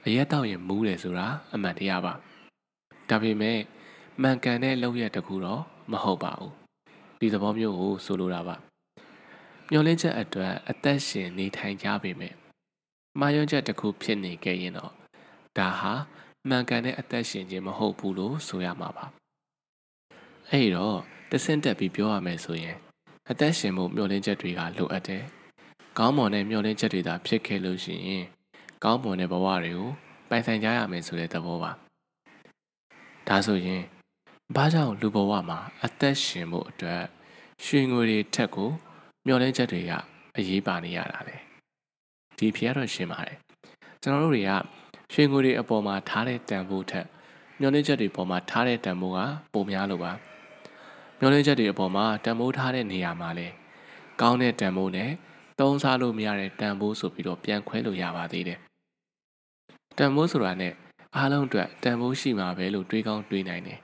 [0.04, 2.12] အရက်တော့ရင်မူးတယ်ဆိုတာအမှန်တရားပါ
[3.10, 3.58] ဒါပေမဲ့
[4.22, 6.52] မှန်ကန်တဲ့လောက်ရတစ်ခုတော့မဟုတ်ပါဘူး
[7.20, 8.56] ဒီသဘောမျိုးကိုဆိုလိုတာပါ
[9.70, 12.32] မျောလင်းချက်အတွက်အသက်ရှင်နေထိုင်ကြပေမဲ့
[13.20, 14.92] မာယွန်းချက်တစ်ခုဖြစ်နေခဲ့ရင်တော့
[15.58, 15.92] ဒါဟာ
[16.48, 19.04] မှန်ကန်တဲ့အသက်ရှင်ခြင်းမဟုတ်ဘူးလို့ဆိုရမှာပါ
[20.50, 20.98] အဲ့တော့
[21.30, 22.76] တဆင့်တက်ပြီးပြောရမယ်ဆိုရင်
[23.30, 25.22] အသက်ရှင်မှုမျှော်လင့်ချက်တွေကလိုအပ်တယ်။
[25.98, 28.24] ကောင်းမွန်တဲ့မျှော်လင့်ချက်တွေသာဖြစ်ခဲ့လို့ရှိရင်
[28.84, 29.90] ကောင်းမွန်တဲ့ဘဝတွေကို
[30.28, 31.70] ပိုင်ဆိုင်ကြရမယ်ဆိုတဲ့သဘောပါ။
[33.28, 33.82] ဒါဆိုရင်
[34.56, 37.02] ဘာကြောင့်လူဘဝမှာအသက်ရှင်မှုအတွက်
[37.64, 38.70] ရွှေငွေတွေထက်ကို
[39.26, 39.92] မျှော်လင့်ချက်တွေက
[40.36, 41.38] အရေးပါနေရတာလေ။
[42.42, 43.36] ဒီဖြစ်ရတော့ရှင်းပါတယ်။
[44.02, 44.50] ကျွန်တော်တို့တွေက
[45.12, 47.06] ရွှေငွေတွေအပေါ်မှာထားတဲ့တန်ဖိုးထက်
[47.60, 49.18] မျှော်လင့်ချက်တွေပေါ်မှာထားတဲ့တန်ဖိုးက
[49.52, 50.12] ပိုများလို့ပါ။
[51.18, 53.48] မျောလင်းချက်တွေအပေါ်မှာတန်ဖိုးထားတဲ့နေရာမှာလဲ
[54.20, 55.10] ကောင်းတဲ့တန်ဖိုးနဲ့
[55.60, 58.58] သုံးစားလို့မရတဲ့တန်ဖိုးဆိုပြီးတော့ပြန်ခွဲလို့ရပါသေးတယ်
[59.98, 60.72] တန်ဖိုးဆိုတာနဲ့
[61.16, 63.78] အားလုံးအတွက်တန်ဖိုးရှိမှာပဲလို့တွေးကောင်းတွေးနိုင်တယ်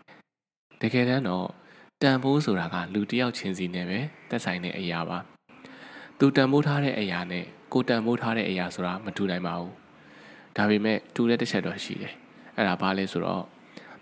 [0.80, 1.48] တကယ်တမ်းတော့
[2.02, 5.18] တန်ဖိုးဆိုတာကလူတစ်ယောက်ချင်းစီနဲ့ပဲသက်ဆိုင်တဲ့အရာပါ
[6.18, 9.72] သူတန်ဖိုးထားတဲ့အရာနဲ့ ကိုတန်ဖိုးထားတဲ့အရာဆိုတာမတူနိုင်ပါဘူး
[10.56, 12.14] ဒါပေမဲ့တူတဲ့တစ်ချက်တော့ရှိတယ်
[12.56, 13.44] အဲ့ဒါဘာလဲဆိုတော့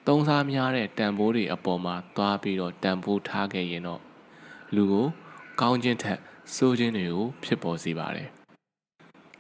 [0.06, 4.00] သုံးစားများတဲ့တန်ဖိုးတွေအပေါ်မှာသွားပြီးတော့တန်ဖိုးထားခဲ့ရင်တော့
[4.74, 5.06] လူကို
[5.60, 6.20] ကောင်းခြင်းထက်
[6.54, 8.28] ဆိုးခြင်းတွေကိုဖြစ်ပေါ်စေပါတယ်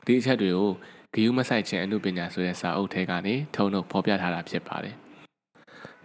[0.06, 0.70] ဒီအချက်တွေကို
[1.14, 4.94] ဂယုမဆိုင်ခြင်းအမှုပညာဆိုတဲ့စာအုပ်ထဲကနေထုံထုတ်ဖော်ပြထားတာဖြစ်ပါတယ်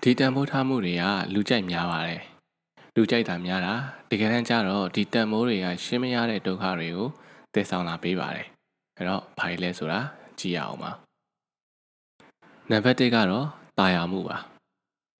[0.02, 1.04] ဒီတန်ဖိုးထားမှုတွေက
[1.34, 2.22] လူကြိုက်များပါတယ်
[2.96, 3.74] လူကြိုက်တာများတာ
[4.10, 7.08] တကယ်တမ်းကျတော့ဒီတန်ဖိုးတွေကရှင်းမရတဲ့ဒုက္ခတွေကို
[7.54, 8.48] တည်ဆောင်လာပေးပါတယ်
[8.98, 10.00] အဲ့တော့ဘာလဲဆိုတာ
[10.40, 10.92] ကြည့်ရအောင်ပါ
[12.70, 13.48] နံပါတ်1ကတော့
[13.80, 14.38] တာယာမှုပါ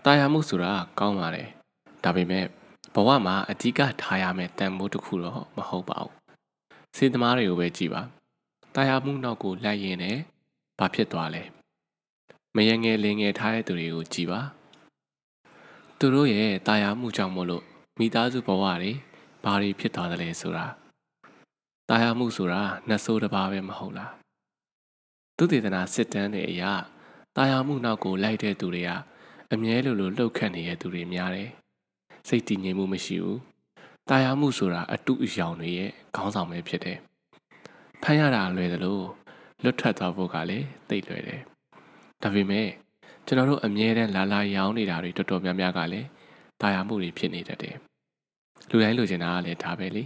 [0.06, 1.48] တာယာမှုဆိုတာကောင်းပါတယ်
[2.04, 2.46] ဒါပေမဲ့
[2.96, 6.14] ဘဝမှာအဓိကထားရမယ့်တန်ဖိုးတစ်ခုတော့မဟုတ်ပါဘူး
[6.98, 8.02] စေသမားတွေကိုပဲကြည့်ပါ
[8.76, 10.22] တာယာမှုနောက်ကိုလိုက်ရင်လည်း
[10.80, 11.44] ဘာဖြစ်သွားလဲ
[12.56, 14.42] မယငယ်လင်ငယ်ထားတဲ့သူတွေကိုကြည့်ပါ
[16.00, 17.64] သူတို့ရဲ့တာယာမှုကြောင့်မို့လို့
[18.00, 18.92] မိသားစုဘဝတွေ
[19.44, 20.66] ဘာတွေဖြစ်သွားသလဲဆိုတာ
[21.94, 24.12] တာယာမှုဆိုတာနှဆိုးတစ်ပါးပဲမဟုတ်လား
[25.38, 26.72] သူတေသနာစစ်တမ်းတွေအရာ
[27.36, 28.90] တာယာမှုနောက်ကိုလိုက်တဲ့သူတွေက
[29.54, 31.50] အမြဲလိုလိုလှုပ်ခတ်နေတဲ့သူတွေများတယ်။
[32.28, 33.40] စိတ်တည်ငြိမ်မှုမရှိဘူး။
[34.10, 36.98] တာယာမှုဆိုတာအတုအယောင်တွေရဲ့ခေါင်းဆောင်ပဲဖြစ်တယ်။
[38.04, 39.06] ဖမ်းရတာလွယ်တယ်လို့
[39.64, 41.42] လွတ်ထွက်သွားဖို့ကလည်းသိလွယ်တယ်။
[42.22, 42.68] ဒါပေမဲ့
[43.26, 46.08] ကျွန်တော်တို့အမြဲတမ်းလာလာရောင်းနေတာတွေတော်တော်များများကလည်း
[46.62, 47.76] တာယာမှုတွေဖြစ်နေတတ်တယ်။
[48.70, 50.04] လူတိုင်းလိုချင်တာကလည်းဒါပဲလေ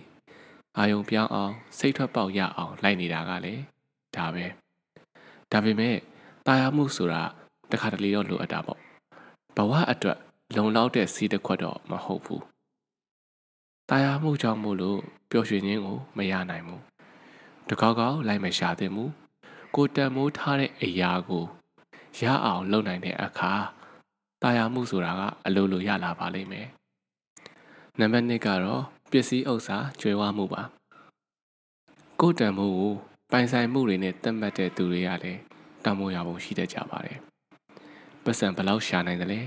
[0.78, 3.62] အာယုံပြောင်းအောင်စိတ်ထွက်ပေါက်ရအောင်လိုက်နေတာကလည်း
[4.16, 4.46] ဒါပဲ
[5.52, 5.96] ဒါပေမဲ့
[6.46, 7.22] တာယာမှုဆိုတာ
[7.72, 8.80] တခါတလေတော့လိုအပ်တာပေါ့
[9.56, 10.18] ဘဝအတွက်
[10.56, 12.44] လုံလောက်တဲ့စီးတစ်ခွက်တော့မဟုတ်ဘူး
[13.90, 16.82] တာယာမှုကြောင့်မို့လို့ပျော်ရွှင်ခြင်းကိုမရနိုင်ဘူး
[17.70, 19.12] တကောက်ကောက်လိုက်မရှာသင့်ဘူး
[19.76, 21.44] ကိုတန်မိုးထားတဲ့အရာကို
[22.20, 23.52] ရအောင်လုပ်နိုင်တဲ့အခါ
[24.42, 26.68] တာယာမှုဆိုတာကအလိုလိုရလာပါလိမ့်မယ်
[28.00, 30.62] နံပါတ်1ကတော့ ပစ္စည်းဥစ္စာကျွဲဝမှုပါ
[32.22, 32.94] ကိုတန်မိုးကို
[33.32, 35.40] ပိုင်ဆိုင်မှုတွေနဲ့တတ်မှတ်တဲ့သူတွေကလည်း
[35.86, 37.18] တမိုးရပုံရှိတတ်ကြပါတယ်
[38.24, 39.42] ပတ်စံဘလောက်ရှာနိုင်တယ်လဲ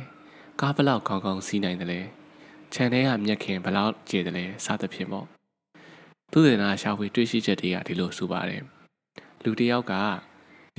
[0.60, 2.00] ကားဘလောက်ကောင်းကောင်းစီးနိုင်တယ်လဲ
[2.72, 5.26] ခြံထဲကမြက်ခင်ဘလောက်ကျေတယ်လဲစသဖြင့်ပေါ့
[6.32, 8.62] သူဒေနာရှာဖွေတွေ့ရှိချက်တွေကဒီလိုဆိုပါတယ်
[9.42, 9.94] လူတစ်ယောက်က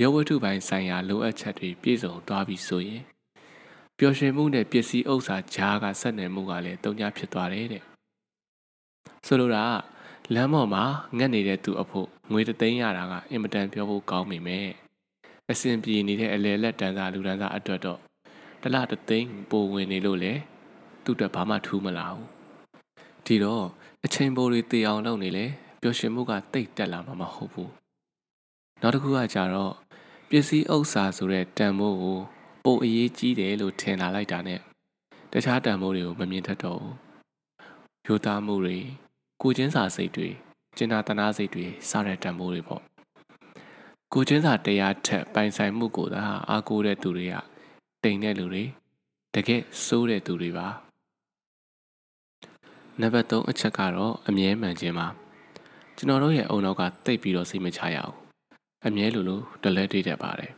[0.00, 3.02] ရုပ်ဝတ္ထုပိုင်းဆိုင်ရာလိုအပ်ချက်တွေပြည့်စုံသွားပြီဆိုရင်
[3.98, 7.89] ပျော်ရွှင်မှုနဲ့ပစ္စည်းဥစ္စာကြားကဆက်နွယ်မှုကလည်းတုံညာဖြစ်သွားတယ်တဲ့
[9.26, 9.64] ဆိုလိုတာ
[10.34, 10.84] လမ်းပေါ်မှာ
[11.18, 14.68] ငတ်နေတဲ့သူအဖို့ငွေတသိန်းရတာကအင်မတန်ပြောဖို့ကောင်းမိမယ်
[15.50, 17.98] အဆင်ပြေနေတဲ့အလဲလက်တန်းစာလူတန်းစာအတွက်တော့
[18.62, 20.32] တလတသိန်းပိုဝင်နေလို့လေ
[21.04, 22.28] သူ့အတွက်ဘာမှထူးမလာဘူး
[23.26, 23.64] ဒီတော့
[24.04, 25.46] အချိန်ပိုတွေတည်အောင်လုပ်နေလေ
[25.80, 27.70] ပျော်ရွှင်မှုကတိတ်တက်လာမှာမဟုတ်ဘူး
[28.80, 29.72] နောက်တစ်ခုကကြတော့
[30.28, 32.18] ပစ္စည်းဥစ္စာဆိုတဲ့တန်ဖိုးကို
[32.64, 34.60] ပိုအရေးကြီးတယ်လို့ထင်လာလိုက်တာနဲ့
[35.32, 36.94] တခြားတန်ဖိုးတွေကိုမမြင်တတ်တော့ဘူး
[38.06, 38.78] ယူသားမှုတွေ
[39.42, 40.28] ကိုချင်းစာစိတ်တွေ
[40.76, 42.82] ကျင်နာတနာစိတ်တွေစတဲ့တန်ဖိုးတွေပေါ့
[44.12, 47.34] ကိုချင်းစာတရားထက်ပိုင်ဆိုင်မှုကိုသာအားကိုးတဲ့သူတွေက
[48.02, 48.64] တိမ်တဲ့လူတွေ
[49.34, 50.66] တကယ်စိုးတဲ့သူတွေပါ
[53.00, 55.06] နံပါတ်3အချက်ကတော့အမြဲမှန်ခြင်းပါ
[55.96, 58.14] ကျွန်တော်တို့ရဲ့အုံနောက်ကတိတ်ပြီးတော့စိတ်မချရအောင်
[58.86, 60.52] အမြဲလိုလိုတလဲတွေ့တတ်ပါတယ်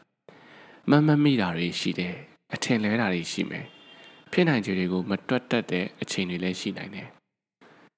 [0.90, 2.14] မမမိတာတွေရှိတယ်
[2.54, 3.66] အထင်လဲတာတွေရှိမယ်
[4.32, 7.08] ဖြစ်နိုင်ခြေတွေကိုမတွက်တတ်တဲ့အချိန်တွေလည်းရှိနိုင်တယ်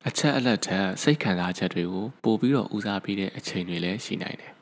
[0.08, 4.52] အချက်အလက်ထက်စိတ်ခံစားချက်တွေကိုပို့ပြီးတော့ဦးစားပေးတဲ့အချိန်တွေလည်းရှိနိုင်တယ်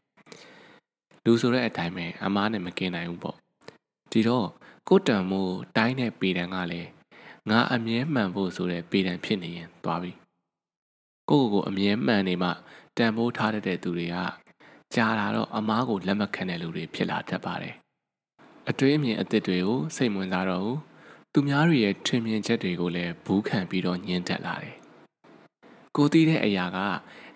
[1.24, 3.36] လူဆိုတဲ့အတိုင်းပဲအမားနဲ့မကင်းနိုင်ဘူးပေါ့
[4.12, 4.48] ဒီတော့
[4.88, 6.88] ကိုတံမိုးတိုင်းတဲ့ပေတံကလည်း
[7.50, 10.12] ငါအမြဲမှန်ဖို့ဆိုတဲ့ပေတံဖြစ်နေရင်သွားပြီ
[11.30, 12.50] ကိုကိုကိုအမြဲမှန်နေမှ
[12.96, 14.16] တန်ဖိုးထားတဲ့သူတွေက
[14.94, 17.74] ကြားလာတော့အမားကိုလက်မခံတဲ့လူတွေဖြစ်လာတတ်ပါတယ်
[18.68, 20.78] အတွေးအမြင်အသစ်တွေကိုစိတ်ဝင်စားတော့ဘူး
[21.32, 24.81] သူများတွေရဲ့ထင်မြင်ချက်တွေကိုလည်းဘူးခံပြီးတော့ညှင်းတက်လာတယ်
[25.96, 26.78] ကိုသိတဲ့အရာက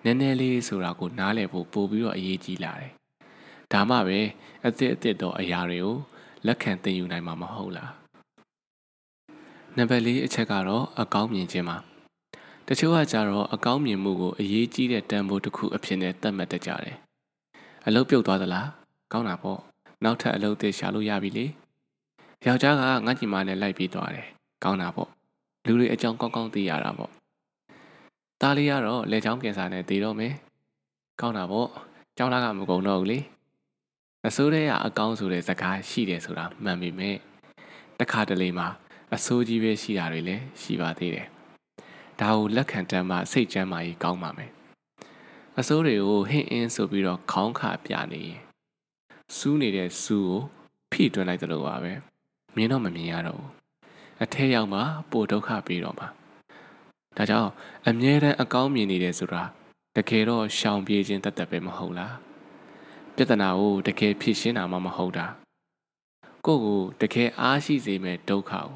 [0.04, 2.92] နည်းနည်းလေးဆိုတာကိုနားလည်ဖို့ပို့ပြီးတော့အရေးကြီးလာတယ်
[3.72, 4.20] ဒါမှပဲ
[4.66, 5.96] အသစ်အသစ်သောအရာတွေကို
[6.46, 7.92] လက်ခံသိယူနိုင်မှာမဟုတ်လား
[9.76, 11.76] နံပါတ်၄အချက်ကတော့အကောင်းမြင်ခြင်းပါ
[12.68, 16.96] တချို့ကကြတော့အကောင်းမြင်မှုကိုအရေးကြီးတဲ့တန်ဖိုးတစ်ခုအဖြစ်နဲ့သတ်မှတ်တတ်ကြတယ်
[17.86, 18.68] အလုပ်ပြုတ်သွားသလား
[19.12, 19.60] ကောင်းတာပေါ့
[20.04, 21.46] နောက်ထပ်အလုပ်သစ်ရှာလို့ရပြီလေ
[22.46, 24.26] ယောက်ျားကငါ့ညီမနဲ့လိုက်ပြီးသွားတယ်
[24.64, 25.08] ကောင်းတာပေါ့
[25.66, 27.15] လူတွေအကြောင်းကောင်းကောင်းသိရတာပေါ့
[28.40, 30.34] သားလေးကတော့လက်ချောင်းကင်ဆာနဲ့တည်တော့မယ်
[31.20, 31.68] ကောင်းတာပေါ့
[32.16, 33.18] ကျောင်းသားကမကုန်တော့ဘူးလေ
[34.26, 37.16] အစိုးရကအကောင်းဆိုတဲ့စကားရှိတယ်ဆိုတာမှန်ပေမဲ့
[38.00, 38.68] တခါတလေမှာ
[39.14, 41.26] အဆိုးကြီးပဲရှိတာတွေလည်းရှိပါသေးတယ်
[42.20, 44.50] ဒါကိုလက်ခံတမ်းမှစိတ်ကြမ်းမှကြီးကောင်းပါမယ်
[45.58, 48.40] အစိုးတွေကိုဟင်းအင်းဆိုပြီးတော့ခေါင်းခပြနေရင်
[49.36, 50.40] စူးနေတဲ့စူးကို
[50.92, 51.92] ဖိတွန်းလိုက်တယ်လို့ပါပဲ
[52.56, 53.50] မြင်တော့မမြင်ရတော့ဘူး
[54.22, 56.08] အထက်ရောက်မှပိုဒုက္ခပြီးတော့မှာ
[57.16, 57.50] ဒါကြောင့်
[57.88, 59.42] အမြဲတမ်းအကောင်းမြင်နေတယ်ဆိုတာ
[59.96, 62.14] တကယ်တော့ရှောင်ပြေးခြင်းတတ်တတ်ပဲမဟုတ်လား
[63.14, 65.26] ပြဿနာကိုတကယ်ဖြေရှင်းတာမှမဟုတ်တာ
[66.46, 68.68] ကိုယ့်ကိုတကယ်အားရှိစေမဲ့ဒုက္ခကို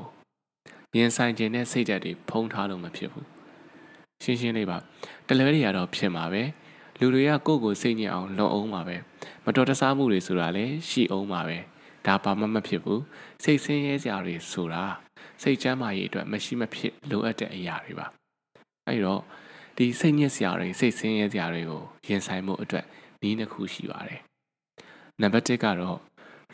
[0.97, 3.27] ရင်ဆိုင်ခြင်းနဲ့စိတ်ဓာတ်တွေဖုံးထားလို့မဖြစ်ဘူး
[4.23, 4.79] ရှင်းရှင်းလေးပါ
[5.27, 6.43] တလဲတွေကတော့ဖြစ်မှာပဲ
[6.99, 8.97] လူတွေကကိုယ့်ကိုစိတ်ညစ်အောင်လုံအောင်ပါပဲ
[9.45, 11.59] မတော်တဆမှုတွေဆိုတာလည်းရှိအောင်ပါပဲ
[12.07, 13.03] ဒါဘာမှမဖြစ်ဘူး
[13.43, 14.83] စိတ်ဆင်းရဲစရာတွေဆိုတာ
[15.43, 18.07] စိတ်ချမ်းသာရေးအတွက်မရှိမဖြစ်လိုအပ်တဲ့အရာတွေပါ
[18.91, 19.23] အဲဒီတော့
[19.77, 22.85] ဒီစိတ်ညစ်စရာတွေစိတ်ဆင်းရဲစရာတွေကိုရင်ဆိုင်မှုအတွက်
[23.23, 24.21] နည်းတစ်ခုရှိပါတယ်
[25.21, 25.99] နံပါတ်1ကတော့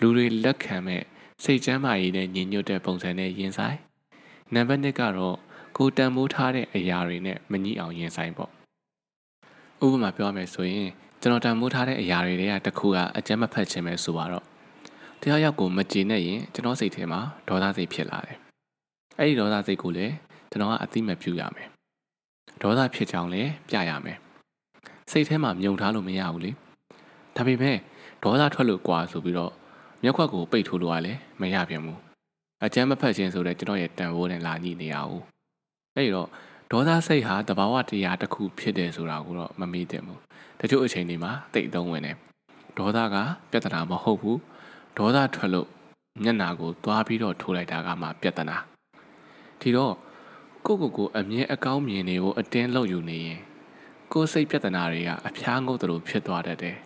[0.00, 1.02] လူတွေလက်ခံမဲ့
[1.42, 3.78] စိတ်ချမ်းသာရေးနဲ့ညီညွတ်တဲ့ပုံစံနဲ့ရင်ဆိုင်
[4.54, 5.36] နံပါတ်2ကတော့
[5.76, 8.50] ကိုတန်မိုးထားတဲ့အရာတွေနဲ့မညီအောင်ရင်ဆိုင်ပေါ့
[9.84, 14.44] ဥပမာပြောမယ်ဆိုရင်ကျွန်တော်တန်မိုးထားတဲ့အရာတွေတွေကတခုကအကြမ်းမဖက်ခြင်းပဲဆိုပါတော့
[15.20, 18.36] တရားရောက်ကိုမကြည်နဲ့ရင်ကျွန်တော်စိတ်ထဲမှာဒေါသစိတ်ဖြစ်လာတယ်
[19.18, 20.14] အဲ့ဒီဒေါသစိတ်ကိုလည်း
[20.50, 21.68] ကျွန်တော်ကအသိမဲ့ပြုရမယ်
[22.62, 24.18] ဒေါသဖြစ်ကြောင်းလည်းပြရမယ်
[25.10, 26.50] စိတ်ထဲမှာမြုံထားလို့မရဘူးလေ
[27.36, 27.76] ဒါပေမဲ့
[28.22, 29.52] ဒေါသထွက်လို့ကွာဆိုပြီးတော့
[30.02, 31.98] မျက်ခွက်ကိုပိတ်ထိုးလို့ရလဲမရပြန်ဘူး
[32.64, 35.20] အကျမ်းမဖက်ခြင်းဆိုတဲ့ကျွန်တော်ရဲ့တန်ဖိုးနဲ့လာညှိနေရအောင်
[35.96, 36.28] အဲ့တော့
[36.70, 40.20] ဒေါသစိတ်ဟာတဘာဝတရားတစ်ခုဖြစ်တယ်ဆိုတာကိုတော့မမေ့သင့်ဘူး
[40.60, 42.16] တချို့အချိန်တွေမှာတိတ်သုံးဝင်တယ်
[42.78, 43.16] ဒေါသက
[43.50, 44.38] ပြဿနာမဟုတ်ဘူး
[44.98, 45.68] ဒေါသထွက်လို့
[46.22, 48.56] မျက်နာကိုသွားပြီးတော့ထိုးလိုက်တာကမှပြဿနာ
[49.60, 49.94] ဒီတော့
[50.66, 53.40] ကိုကိုကိုအမြဲအကောင်းမြင်နေကိုအတင်းလောက်ယူနေရင်
[54.12, 56.76] ကိုယ်စိတ်ပြဿနာတွေကအဖျားငုတ်သလိုဖြစ်သွားတတ်တယ်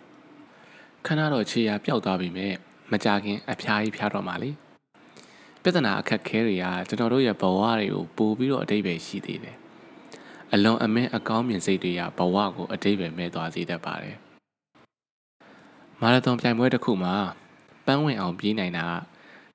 [1.05, 2.53] ခဏတော့ခြေရာပျောက်သွားပြီမဲ့
[2.91, 4.51] မကြခင်အဖျားကြီးဖျားတော့မှလေ
[5.63, 9.57] ပြဿနာအခက်ခဲတွေကကျွန်တော်တို့ရဲ့ဘဝတွေကိုပို့ပြီးတော့အတိတ်ပဲရှိသေးတယ်
[10.53, 14.17] အလွန်အမင်းအကောင်းမြင်စိတ်တွေကဘဝကိုအတိတ်ပဲမဲ့သွားစေတတ်ပါတယ်
[16.01, 17.15] မာရသွန်ပြိုင်ပွဲတစ်ခုမှာ
[17.85, 18.87] ပန်းဝင်အောင်ပြေးနိုင်တာ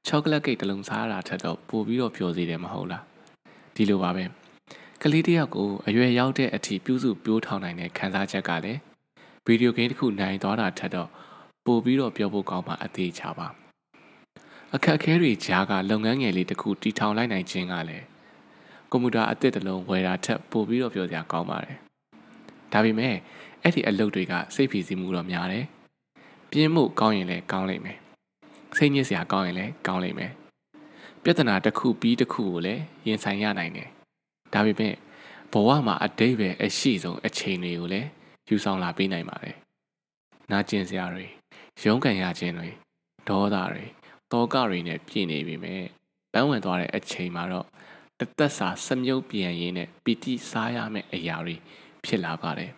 [0.07, 3.16] ချောကလက်ကိတ်တစ်လုံးစားရတာထက်တော့ပိုပြီးတော့ပျော်စေတယ်မဟုတ်လား
[3.77, 4.25] ဒီလိုပါပဲ
[5.03, 8.81] ကလေးတယောက်ကိုအရွယ်ရောက်တဲ့အထိပြုစုပြိုးထောင်နိုင်တဲ့ခံစားချက်ကလည်း
[9.47, 11.09] ဗီဒီယိုဂိမ်းတစ်ခုနိုင်သွားတာထက်တော့
[11.67, 13.47] ပိုပြီးတော့ပြောဖို့ကောင်းမှအသေးချပါ
[14.75, 18.05] အခက်အခဲတွေကြားကလုပ်ငန်းငယ်လေးတစ်ခုတီထောင်လိုက်နိုင်ခြင်းကလည်း
[18.91, 21.77] ကွန်ပျူတာအသစ်တစ်လုံးဝယ်တာထက်ပိုပြီးတော့ပြောစရာကောင်းပါတယ်
[22.73, 23.15] ဒါပေမဲ့
[23.63, 25.65] အဲ့ဒီအလုပ်တွေကစိတ်ဖိစီးမှုတော့များတယ်
[26.51, 27.99] ပြင်းမှုကောင်းရင်လည်းကောင်းလိမ့်မယ်
[28.77, 30.33] စိတ်ညစ်စရာကောင်းရင်လည်းကောင်းလိမ့်မယ်
[31.29, 33.89] ပြဿနာတစ်ခုပြီးတစ်ခုကိုလည်းရင်ဆိုင်ရနိုင်တယ်
[34.53, 34.95] ဒါပေမဲ့
[35.53, 38.09] ဘဝမှာအတိတ်ပဲအရှိဆုံးအချိန်တွေကိုလည်း
[38.49, 39.57] ယူဆောင်လာပေးနိုင်ပါတယ်
[40.51, 41.27] နာကျင်စရာတွေ
[41.83, 42.69] ရုန်းကန်ရခြင်းတွေ
[43.29, 43.85] ဒေါသတွေ
[44.33, 45.85] တောကတွေနဲ့ပြည့်နေပြီမဲ့
[46.33, 47.67] ပန်းဝင်သွားတဲ့အချိန်မှာတော့
[48.21, 51.57] တသက်စာစမြုပ်ပြန်ရင်းနဲ့ပီတိစားရမယ့်အရာတွေ
[52.05, 52.71] ဖြစ်လာပါတယ်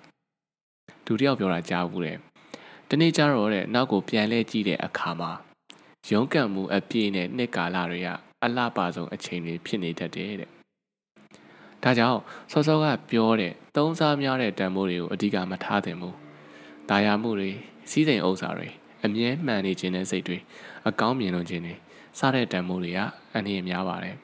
[1.07, 2.19] ဒုတိယပြောတာကြားဘူးတယ်
[2.89, 5.33] တနေ့ကျတော့တဲ့နောက်ကိုပြန်လဲကြည့်တဲ့အခါမှာ
[6.11, 10.51] ရုန်းကန်မှုအပြည့်နဲ့နှစ်ကာလတွေက အလှပဆုံးအချိန်တွေဖြစ်နေတတ်တယ်တဲ့။
[11.83, 12.21] ဒါကြောင့်
[12.51, 16.15] စောစောကပြောတဲ့သုံးစားများတဲ့တန်ဖိုးတွေကိုအဓိကမထားသင့်ဘူး။
[16.89, 17.51] ဒါယာမှုတွေ
[17.91, 18.69] စီးစိမ်ဥစ္စာတွေ
[19.05, 20.39] အမြဲမှန်နေခြင်းတဲ့စိတ်တွေ
[20.89, 21.75] အကောင်းမြင်လွန်ခြင်းတွေ
[22.19, 23.01] စတဲ့တန်ဖိုးတွေက
[23.37, 24.17] အနည်းများပါတယ်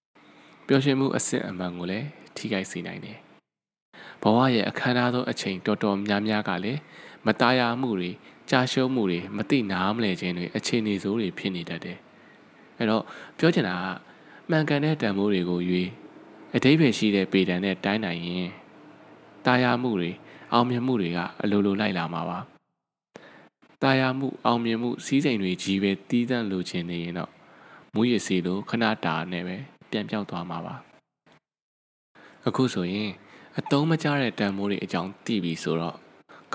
[0.66, 3.18] ။ပျော်ရွှင်မှုအစစ်အမှန်ကိုလည်းထိခိုက်စေနိုင်တယ်။
[4.22, 6.80] ဘဝရဲ့အခမ်းအနားဆုံးအချိန်တော်တော်များများကလည်း
[7.26, 8.10] မတရားမှုတွေ
[8.50, 11.98] ကြာရှုံးမှုတွေမသိနာမလဲခြင်းတွေအခြေအနေဆိုးတွေဖြစ်နေတတ်တယ်
[12.78, 13.02] အဲ့တော့
[13.38, 15.88] ပြောချင်တာကမှန်ကန်တဲ့တန်ဖိုးတွေကိုရွေး
[16.54, 18.48] အတိပ္ပယ်ရှိတဲ့ပေတံနဲ့တိုင်းနိုင်ရင်
[19.46, 20.10] တာယာမှုတွေ
[20.52, 22.38] အောင်မြင်မှုတွေကအလိုလိုလိုက်လာမှာပါ
[23.82, 27.30] တာယာမှုအောင်မြင်မှုစီးစိမ်တွေကြီးပဲတီးတန့်လိုချင်နေရင်တော့
[27.94, 29.56] မူရစီလိုခဏတာနဲ့ပဲ
[29.90, 30.74] ပြန်ပြောက်သွားမှာပါ
[32.46, 33.10] အခုဆိုရင်
[33.58, 35.96] အတုံးမကျတဲ့တန်မိုးတွေအကြောင်းသိပြီဆိုတော့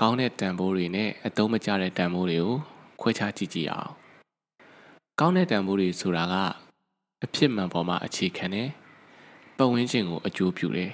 [0.00, 2.56] ကောင်းတဲ့တန်ဖိုးတွေနဲ့အတုံးမကျတဲ့တန်ဖိုးတွေကို
[3.00, 3.92] ခွဲခြားကြည့်ကြည့်အောင်
[5.20, 6.34] ကောင်းတဲ့တန်ဖိုးတွေဆိုတာက
[7.24, 8.68] အဖြစ်မှန်ပေါ်မှာအခြေခံတဲ့
[9.56, 10.90] ပတ်ဝန်းကျင်ကိုအကျိုးပြုတယ်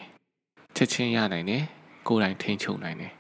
[0.77, 1.63] ချက်ချင်းရနိုင်တယ်
[2.09, 3.13] ကိုယ်တိုင်ထိန်းချုပ်နိုင်တယ်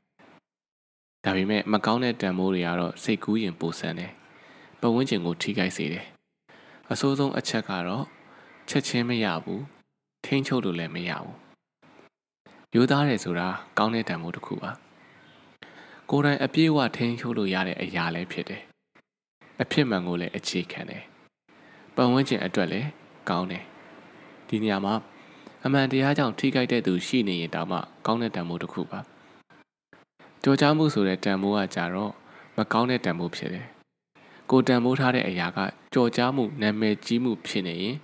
[1.24, 4.12] ဒါပေမဲ့မကောင်းတဲ့တန်မိုးတွေကတော့စိတ်ကူးရင်ပိုဆန်တယ်
[4.80, 6.04] ပတ်ဝန်းကျင်ကိုထိခိုက်စေတယ်
[6.90, 8.04] အဆိုးဆုံးအချက်ကတော့
[8.68, 9.62] ချက်ချင်းမရဘူး
[10.24, 11.36] ထိန်းချုပ်လို့လည်းမရဘူး
[12.74, 14.70] ယူသားတယ်ဆိုတာကောင်းတဲ့တန်မိုးတစ်ခုပါ
[16.10, 18.62] ကိုယ်တိုင်အပြည့်အဝထိန်းချုပ်လို့ရတဲ့အရာလည်းဖြစ်တယ်
[19.62, 21.02] အဖြစ်မှန်ကိုလည်းအခြေခံတယ်
[21.94, 22.88] ပတ်ဝန်းကျင်အတွက်လည်း
[23.28, 23.64] ကောင်းတယ်
[24.48, 24.94] ဒီနေရာမှာ
[25.64, 29.00] အမှန်တရားကြောင့်ထိခိုက်တဲ့သူရှိနေရင်တောင်မှကောင်းတဲ့တန်ဖိုးတစ်ခုပါ
[30.42, 32.12] ကြော်ကြားမှုဆိုတဲ့တန်ဖိုးကကြတော့
[32.56, 33.66] မကောင်းတဲ့တန်ဖိုးဖြစ်တယ်
[34.50, 35.58] ကိုတန်ဖိုးထားတဲ့အရာက
[35.94, 37.96] ကြော်ကြားမှုနာမည်ကြီးမှုဖြစ်နေရင်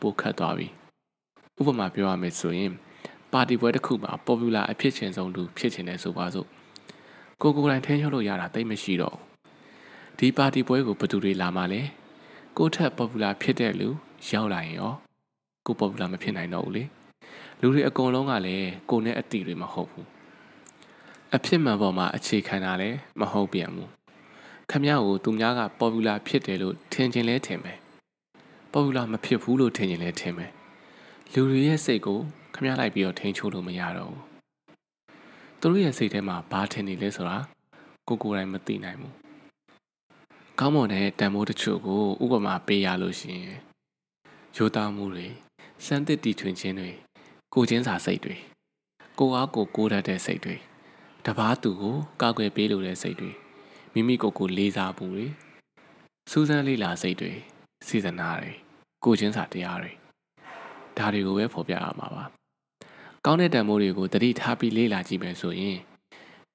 [0.00, 0.68] ပိုခတ်သွားပြီ
[1.58, 2.72] ဥပမာပြောရမယ်ဆိုရင်
[3.32, 6.46] ပါတီပွဲတစ်ခုမှာ popular အဖြစ်ချင်းဆုံးသူဖြစ်ချင်တယ်ဆိုပါစို့
[7.42, 9.16] ကိုကိုယ်တိုင်ထင်းချုပ်လို့ရတာတိတ်မရှိတော့
[10.18, 11.82] ဒီပါတီပွဲကိုဘယ်သူတွေလာမှလဲ
[12.56, 13.88] ကိုထက် popular ဖြစ်တဲ့လူ
[14.30, 14.92] ရောက်လာရင်ရော
[15.66, 16.84] ကို popular မဖြစ်နိုင်တော့ဘူးလေ
[17.60, 20.06] လူတွေအကုန်လုံးကလည်းကိုနဲ့အတီတွေမဟုတ်ဘူး
[21.34, 23.90] အဖြစ်မှန်ပေါ်မှာအခြေခံတာလည်းမဟုတ်ပြန်ဘူး
[24.70, 27.78] ခမရကိုသူများက popular ဖြစ်တယ်လို့ထင်ချင်လဲထင်မယ်
[28.72, 30.50] popular မဖြစ်ဘူးလို့ထင်ချင်လဲထင်မယ်
[31.32, 32.18] လူတွေရဲ့စိတ်ကို
[32.54, 34.22] ခမရလိုက်ပြီးတော့ထိန်းချုပ်လို့မရတော့ဘူး
[35.60, 37.36] သူတို့ရဲ့စိတ်ထဲမှာဘာထင်နေလဲဆိုတာ
[38.08, 39.19] ကိုကိုယ်တိုင်မသိနိုင်ဘူး
[40.58, 43.58] ကောင်းမွန်တဲ့တန်မိုးတချို့ကိုဥပမာပေးရလို့ရှိရင်
[44.56, 45.26] ရိုးသားမှုတွေ
[45.84, 46.90] စမ်းသစ်တီထွင်ခြင်းတွေ
[47.54, 48.36] ကိုချင်းစာစိတ်တွေ
[49.18, 50.56] ကိုအားကိုကိုးတတ်တဲ့စိတ်တွေ
[51.26, 53.30] တပားသူကိုကာကွယ်ပေးလိုတဲ့စိတ်တွေ
[53.92, 55.26] မိမိကိုယ်ကိုလေးစားမှုတွေ
[56.30, 57.32] စူးစမ်းလေးလာစိတ်တွေ
[57.88, 58.50] စေစနာတွေ
[59.04, 59.92] ကိုချင်းစာတရားတွေ
[60.98, 62.24] ဒါတွေကိုပဲဖော်ပြရမှာပါ
[63.26, 65.78] ကောင်းတဲ့တန်မိုးတွေကိုတတိထားပြီးလေးလာကြည့်မယ်ဆိုရင်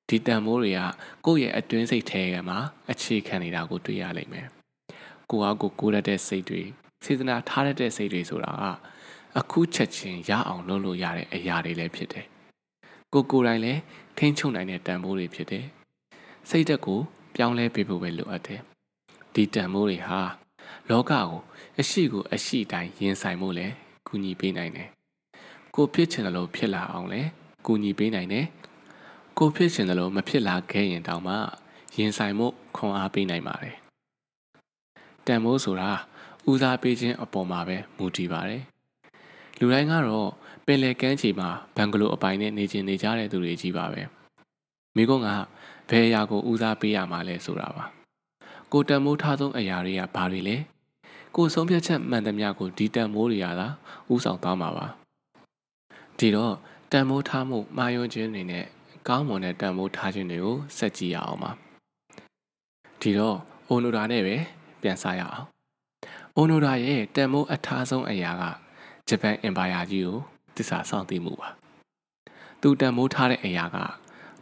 [0.10, 0.82] ဒီတန်မိုးတွေက
[1.26, 2.58] ကိုယ့်ရဲ့အတွင်းစိတ်ထဲမှာ
[2.92, 4.48] အခြေခံနေတာကိုတွေ့ရလိမ့်မယ်
[5.30, 6.62] ကိုအားကိုကိုးတတ်တဲ့စိတ်တွေ
[7.04, 8.66] စေတနာထားတတ်တဲ့စိတ်တွေဆိုတာက
[9.40, 12.26] အခုချက်ချင်းရအောင်လုပ်လို့ရတဲ့အရာတွေလည်းဖြစ်တယ်။
[13.14, 13.80] ကိုကိုယ်တိုင်လည်း
[14.18, 15.66] ထိန်းချုပ်နိုင်တဲ့တန်ဖိုးတွေဖြစ်တယ်။
[16.50, 17.00] စိတ်သက်ကို
[17.36, 18.62] ပြောင်းလဲပေးဖို့ပဲလိုအပ်တယ်။
[19.34, 20.22] ဒီတန်ဖိုးတွေဟာ
[20.90, 21.28] လောကကို
[21.80, 23.74] အရှိကိုအရှိတိုင်းရင်ဆိုင်မှုလည်း
[24.08, 24.90] ကူညီပေးနိုင်တယ်။
[25.76, 27.30] ကိုဖြစ်ချင်တယ်လို့ဖြစ်လာအောင်လည်း
[27.66, 28.46] ကူညီပေးနိုင်တယ်။
[29.40, 31.34] ကိုဖြစ်ချင်တယ်လို့မဖြစ်လာခဲ့ရင်တောင်မှ
[31.98, 33.76] ရင်ဆိုင်မှုခွန်အားပေးနိုင်ပါတယ်။
[35.26, 35.90] တန်ဖိုးဆိုတာ
[36.50, 38.62] ဦးစားပေးခြင်းအပေါ်မှာပဲမူတည်ပါတယ်။
[39.60, 40.30] လူတိုင်းကတော့
[40.66, 44.02] ပင်လယ်ကမ်းခြေမှာဘန်ဂလိုအပိုင်နဲ့နေကျင်နေကြတဲ့သူတွေကြီးပါပဲ
[44.96, 45.30] မိကုန်းက
[45.90, 47.84] ဘယ်အရာကိုဦးစားပေးရမှာလဲဆိုတာပါ
[48.72, 50.58] ကိုတန်မိုးထားဆုံးအရာတွေကဘာတွေလဲ
[51.36, 53.68] ကိုဆုံးဖြတ်ချက်မှန်သမျှကိုဒီတန်မိုးတွေရတာ
[54.14, 54.86] ဥဆောင်သွားမှာပါ
[56.18, 56.56] ဒီတော့
[56.92, 58.66] တန်မိုးထားမှုမှာယွန်းခြင်းတွေနဲ့
[59.08, 61.52] ကောင်းမွန်တဲ့တန်မိုးထားခြင်းတွေကိုစက်ကြည့်ရအောင်ပါ
[63.02, 63.38] ဒီတော့
[63.70, 64.36] အိုနိုဒါနဲ့ပဲ
[64.82, 65.48] ပြန်စားရအောင်
[66.36, 68.44] အိုနိုဒါရဲ့တန်မိုးအထားဆုံးအရာက
[69.08, 70.20] ဂျပန်အင်ပါယာကြီးကို
[70.56, 71.50] တစ္ဆာဆောင်သိမှုပါ
[72.62, 73.78] သူတန်မိုးထားတဲ့အရာက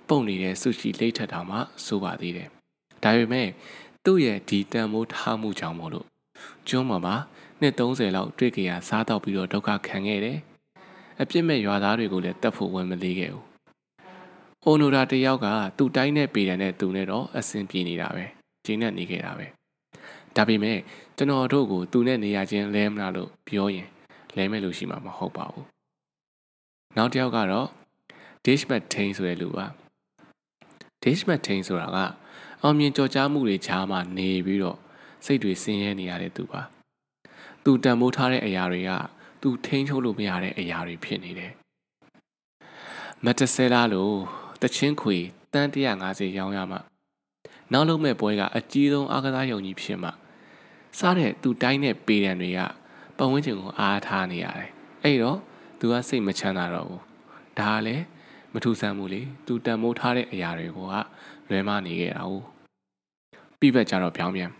[0.08, 2.49] ပုံနေတဲ့ဆူရှီလိတ်ထက်တောင်မှစိုးပါသေးတယ်
[3.04, 3.47] ဒါပေမဲ့
[4.04, 6.08] သူ့ရဲ့ဒီတန်မိုးထားမှုကြောင့်မို့လို့
[6.67, 7.15] ကျွန်းပေါ်မှာ
[7.62, 10.38] နှစ်30လောက်တွေ့ကြရစားတော့ပြီးတော့ဒုက္ခခံခဲ့တယ်
[11.21, 13.53] အပြစ်မဲ့ရွာသားတွေကိုလည်းတတ်ဖို့ဝင်မလေးခဲ့ဘူး
[14.65, 15.47] အိုနိုရာတယောက်က
[15.78, 18.26] သူ့တိုင်းနဲ့ပေတယ်နဲ့သူနဲ့တော့အဆင်ပြေနေတာပဲ
[18.65, 19.45] ကျင်းနဲ့နေခဲ့တာပဲ
[20.36, 20.78] ဒါပေမဲ့
[21.17, 23.88] ကျွန်တော်တို့ကိုသူနဲ့နေရချင်းလဲမလားလို့ပြောရင်
[24.38, 25.67] လဲမဲ့လို့ရှိမှာမဟုတ်ပါဘူး
[26.97, 27.67] နောက်တစ်ယောက်ကတော့
[28.45, 29.65] Dish Matain ဆိုတဲ့လူပါ
[31.04, 31.97] Dish Matain ဆိုတာက
[32.62, 34.78] အောင်မြင်ကြော်ကြားမှုတွေချားမှနေပြီးတော့
[35.26, 36.62] စိတ်တွေဆင်းရဲနေရတဲ့သူပါ
[37.63, 38.91] သူတန်မိုးထားတဲ့အရာတွေက
[39.41, 41.52] သူထိန်းချုပ်လို့မရတဲ့အရာတွေဖြစ်နေတယ်
[43.23, 44.17] မက်တဆဲလာလို့
[44.63, 45.17] တချင်းခွေ
[45.54, 46.78] တန်း150ရောင်းရမှ
[47.71, 50.10] နောက်လုံးမဲ့ပွဲကအကြီးဆုံးအားကစားယုံကြီးဖြစ်မှ
[50.99, 52.60] စားတဲ့သူတိုင်းတဲ့ပေတံတွေက
[53.17, 54.69] ပတ်ဝန်းကျင်ကိုအားထားနေရတယ်
[55.04, 55.38] အဲ့တော့
[55.80, 57.02] သူကစိတ်မချမ်းသာတော့ဘူး
[57.60, 58.04] ဒါကလည်း
[58.54, 60.95] မထူဆန်းဘူးလေသူတန်မိုးထားတဲ့အရာတွေကိုက
[61.49, 62.34] လွဲမနေခဲ့တာ ਉ
[63.60, 64.52] ပြီးဘက်ကျတော့ပြောင်းပြန်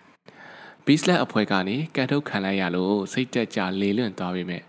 [0.86, 4.62] ဘီစလက်အဖွဲ့ကနေကန်ထုတ်ခံလိုက်ရလို့စိတ်တက်ကြလေလွင့်သွားပြီမဲ့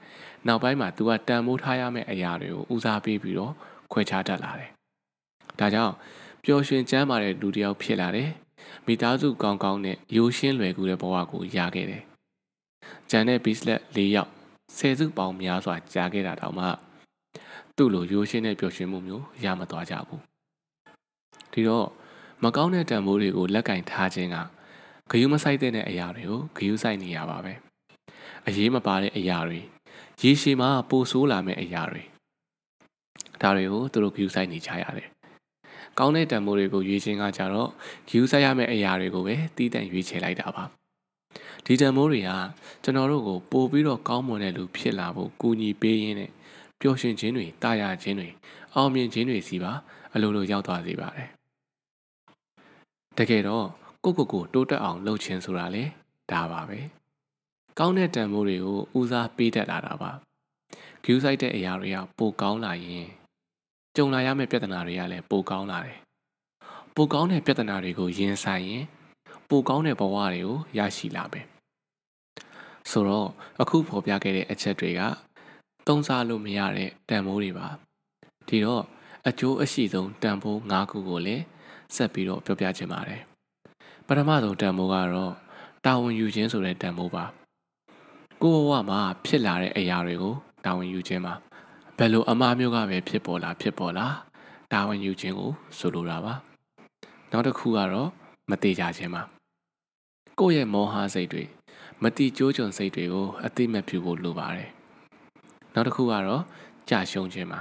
[0.46, 3.52] နောက်ပိုင်းမှာသူကတန်မိုးထားရမယ့်အရာတွေကိုဦးစားပေးပြီးတော့
[3.92, 4.73] ခွဲခြားတတ်လာတယ်
[5.58, 5.94] ဒါကြောင့်
[6.44, 8.30] ပျော်ရွှင်ချမ်းသာတဲ့လူတစ်ယောက်ဖြစ်လာတယ်
[8.86, 12.02] မိသားစုကောင်းကောင်းနဲ့ရိုးရှင်းလွယ်ကူတဲ့ဘဝကိုရခဲ့တယ်
[13.10, 14.30] ဂျန်နဲ့ဘီစလက်၄ယောက်
[14.76, 16.66] ဆယ်စုပေါင်းများစွာကြာခဲ့တာတောင်မှ
[17.76, 20.22] သူ့လိုရိုးရှင်းတဲ့ပျော်ရွှင်မှုမျိုးရမသွားကြဘူး
[21.52, 21.88] ဒီတော့
[22.42, 24.36] မကောင်းတဲ့တန်ဖိုးတွေကိုလက်ကင်ထားခြင်းက
[25.10, 27.52] ဂယုမဆိုင်တဲ့အရာတွေကိုဂယုဆိုင်နေရပါပဲ
[28.46, 29.60] အရေးမပါတဲ့အရာတွေ
[30.22, 32.02] ရေရှည်မှာပိုဆိုးလာမယ့်အရာတွေ
[33.40, 35.13] ဒါတွေကိုသူတို့ဂယုဆိုင်နေကြရတယ်
[35.98, 37.70] ကောင်းတဲ့တန်ဖိုးတွေကိုရွေးခြင်းကကြတော့
[38.08, 40.64] ဂယုဆိုင်ရမယ့်အရာတွေကိုပဲတီးတန့်ရွေးချယ်လိုက်တာပါ
[41.64, 42.30] ဒီတန်ဖိုးတွေက
[42.82, 46.30] ကျွန်တော်တို့ကိုပို့ပြီးတော့ကောင်းမွန်တဲ့လူဖြစ်လာဖို့ကူညီပေးရင်းနဲ့
[46.80, 48.28] ပျော်ရွှင်ခြင်းတွေတာယာခြင်းတွေ
[48.74, 49.72] အောင်မြင်ခြင်းတွေစီပါ
[50.14, 51.28] အလိုလိုရောက်သွားစေပါတယ်
[53.18, 53.66] တကယ်တော့
[54.04, 55.84] ကိုကိုကိုတိုးတက်အောင်လုပ်ခြင်းဆိုတာလေ
[56.30, 56.80] ဒါပါပဲ
[57.78, 60.10] ကောင်းတဲ့တန်ဖိုးတွေကိုဦးစားပေးတတ်လာတာပါ
[61.04, 63.06] ဂယူးဆိုင်တဲ့အရာတွေကပိုကောင်းလာရင်
[63.96, 65.98] ကြုံလာရမယ့်ပြဿနာတွေကလည်းပိုကောင်းလာတယ်
[66.96, 68.84] ပိုကောင်းတဲ့ပြဿနာတွေကိုရင်ဆိုင်ရင်
[69.48, 71.46] ပိုကောင်းတဲ့ဘဝတွေကိုရရှိလာမယ်
[72.90, 73.28] ဆိုတော့
[73.60, 75.00] အခုဖော်ပြခဲ့တဲ့အချက်တွေက
[75.86, 77.66] သုံးစားလို့မရတဲ့တန်ဖိုးတွေပါ
[78.48, 78.84] ဒီတော့
[79.28, 81.42] အကျိုးအရှိဆုံးတန်ဖိုး၅ခုကိုလည်း
[81.94, 83.20] ဆက်ပြီးတော့ပြောပြချင်ပါတယ်
[84.06, 85.32] ပထမဆုံးတန်ဖိုးကတော့
[85.84, 87.24] တာဝန်ယူခြင်းဆိုတဲ့တန်ဖိုးပါ
[88.42, 91.34] ကိုယ့်ဘဝမှာဖြစ်လာတဲ့အရာတွေကိုတာဝန်ယူခြင်းပါ
[91.98, 94.06] ဘယ်လိုအမှားမျိုးကပဲဖြစ်ပေါ်လာဖြစ်ပေါ်လာ
[94.72, 96.34] တာဝန်ယူခြင်းကိုဆိုလိုတာပါ
[97.30, 98.08] နောက်တစ်ခုကတော့
[98.50, 99.22] မတိကြခြင်းပါ
[100.38, 101.42] ကိုယ့်ရဲ့မောဟစိတ်တွေ
[102.02, 104.70] မတိကြိုးကြုံစိတ်တွေကိုအသိမဲ့ပြုဖို့လိုပါတယ်
[105.74, 106.42] နောက်တစ်ခုကတော့
[106.88, 107.60] ကြာရှုံးခြင်းပါ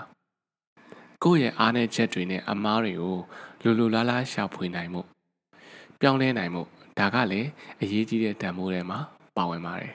[1.24, 3.18] ကိုယ့်ရဲ့အားနည်းချက်တွေနဲ့အမားတွေကို
[3.64, 5.02] လူလူလားလားရှာဖွေနိုင်မှု
[6.00, 6.62] ပြောင်းလဲနိုင်မှု
[6.98, 7.48] ဒါကလည်း
[7.82, 9.00] အရေးကြီးတဲ့တန်ဖိုးတွေမှာ
[9.38, 9.94] ပါဝင်ပါတယ်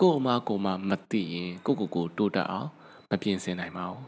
[0.00, 2.83] ကို့အမကိုမမသိရင်ကိုကိုကိုတိုးတက်အောင်မ
[3.22, 4.04] ပြင်ဆင်နိုင်ပါဘူး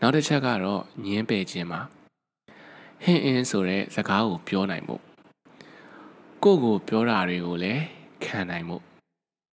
[0.00, 1.80] နောက်တစ်ချက်ကတော့ညင်းပယ်ခြင်းပါ
[3.02, 4.96] ဟင်းအင်းဆိုတဲ့စကားကိုပြောနိုင်မှု
[6.42, 7.82] ကိုကိုပြောတာတွေကိုလည်း
[8.24, 8.76] ခံနိုင်မှု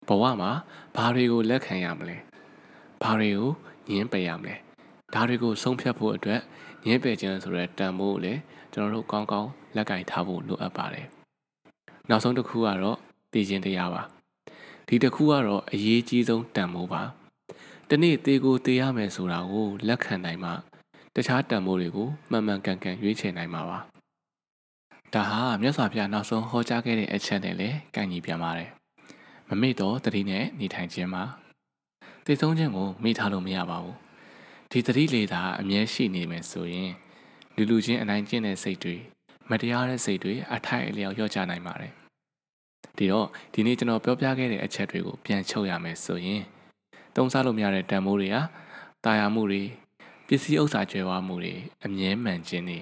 [0.07, 0.51] ဘဝမှာ
[0.95, 2.17] ဘာတွေကိုလက်ခံရမလဲ
[3.01, 3.51] ဘာတွေကို
[3.89, 4.55] ညင်းပယ်ရမလဲ
[5.13, 6.41] ဒါတွေကိုဆုံးဖြတ်ဖို့အတွက်
[6.85, 8.39] ညင်းပယ်ခြင်းဆိုတဲ့တန်ဖိုးကိုလည်း
[8.73, 11.07] ကျွန်တော်တို့ကောင်းကောင်းလက်ကင်ထားဖို့လိုအပ်ပါတယ်
[12.09, 12.97] နောက်ဆုံးတစ်ခုကတော့
[13.33, 14.01] တည်ခြင်းတရားပါ
[14.87, 17.01] ဒီတစ်ခုကတော့အရေးကြီးဆုံးတန်ဖိုးပါ
[17.91, 20.51] တနေ့သေးကိုသေးရမယ်ဆိုတာကိုလက်ခံနိုင်မှ
[21.15, 23.79] တခြားတန်ဖိုးတွေကိုမှန်မှန်ကန်ကန်ရွေးချယ်နိုင်မှာပါ
[25.13, 28.69] ဒါဟာမြတ်စွာဘုရားနောက်ဆုံးဟောကြားခဲ့တဲ့အချက်နဲ့လည်းကန့်ညီပြန်ပါတယ်
[29.49, 31.23] မမေ့တော့တတိနဲ့နေထိုင်ခြင်းမှာ
[32.25, 33.95] တည်ဆုံးခြင်းကိုမေ့ထားလို့မရပါဘူး
[34.71, 36.91] ဒီတတိလေးသာအမြဲရှိနေမယ်ဆိုရင်
[37.55, 38.95] လူလူချင်းအနိုင်ကျင့်တဲ့စိတ်တွေ
[39.49, 41.93] မတရားတဲ့စိတ်တွေအထိုက်အလျောက်ရော့ချနိုင်ပါတယ်
[42.97, 46.43] ဒီတော့ဒီနေ့ကျွန်တော်ပြောပြခဲ့တဲ့အချက်တွေကိုပြန်ချုပ်ရမယ်ဆိုရင်
[47.17, 48.41] တုံးစားလို့မရတဲ့တန်မိုးတွေဟာ
[49.05, 49.61] တာယာမှုတွေ
[50.27, 51.53] ပစ္စည်းဥစ္စာကျွဲဝါမှုတွေ
[51.85, 52.79] အမြဲမှန်ခြင်းတွေ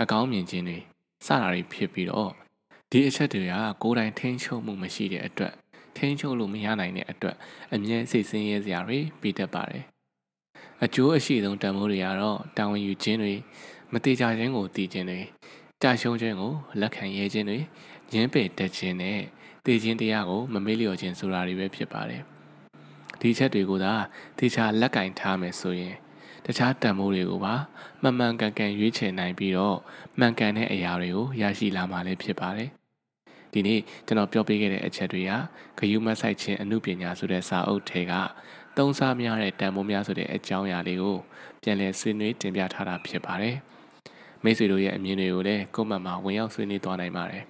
[0.00, 0.78] အကောင်းမြင်ခြင်းတွေ
[1.26, 2.32] စတာတွေဖြစ်ပြီးတော့
[2.90, 5.52] ဒီအချက်တွေကကိုယ်တိုင်ထိန်းချုပ်မှုမရှိတဲ့အတွက်
[5.96, 7.36] ထိန်းချုပ်လို့မရနိုင်တဲ့အတွက်
[7.72, 9.84] အမြဲစိတ်ဆင်းရဲစရာတွေပြီးတတ်ပါတယ်
[10.84, 13.34] အကျိုးအရှိဆုံးတန်ဖိုးတွေကတော့တာဝန်ယူခြင်းတွေ
[13.92, 15.20] မသေးကြခြင်းကိုတည်ခြင်းတွေ
[15.82, 17.58] ကြာရှုံးခြင်းကိုလက်ခံရဲခြင်းတွေ
[18.14, 19.18] ရင်းပယ်တက်ခြင်းနဲ့
[19.64, 22.22] တည်ခြင်းတရားကိုမမေ့လျော့ခြင်းဆိုတာတွေပဲဖြစ်ပါတယ်
[23.20, 23.94] ဒီချက်တွေကိုသာ
[24.38, 25.94] တေချာလက်ကင်ထားမယ်ဆိုရင်
[26.44, 27.54] တခြားတန်မိုးတွေကိုပါ
[28.02, 29.78] မှန်မှန်ကန်ကန်ရွေးချယ်နိုင်ပြီးတော့
[30.18, 32.70] မှန်ကန်တဲ့အရာတွေကိုရရှိလာမှာလည်းဖြစ်ပါတယ်
[33.52, 35.32] ဒီနေ့ကျွန်တော်ပြောပြခဲ့တဲ့အချက်တွေက
[35.78, 38.12] ဂယုမဆိုင်ခြင်းအမှုပညာဆိုတဲ့စာအုပ်ထဲက
[38.76, 41.16] သုံးစားများတဲ့တန်မိုးများဆိုတဲ့အကြောင်းအရာလေးကို
[41.62, 43.56] ပြန်လည်ဆွေးနွေးတင်ပြထားတာဖြစ်ပါတယ်
[44.44, 47.42] မိတ်ဆွေတို့ရဲ့အမြင်တွေကိုလည်းကွန်မန့်မှာဝင်ရောက်ဆွေးနွေးသွားနိုင်ပါတယ်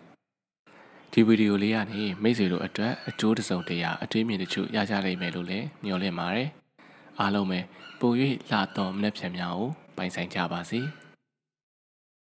[1.12, 6.48] ဒီဗီဒီယိုလေးကနေမိတ်ဆွေတို့အတွက်အကျိုးတစုံတရာအတွေးမြင်တချို့ရကြလိမ့်မယ်လို့လည်းမျှော်လင့်ပါတယ်
[7.20, 7.60] အားလုံးပဲ
[8.00, 8.12] ပို၍
[8.52, 10.80] လာတော်မနှက်ဖြန်များကိုပိုင်ဆိုင်ကြပါစေ။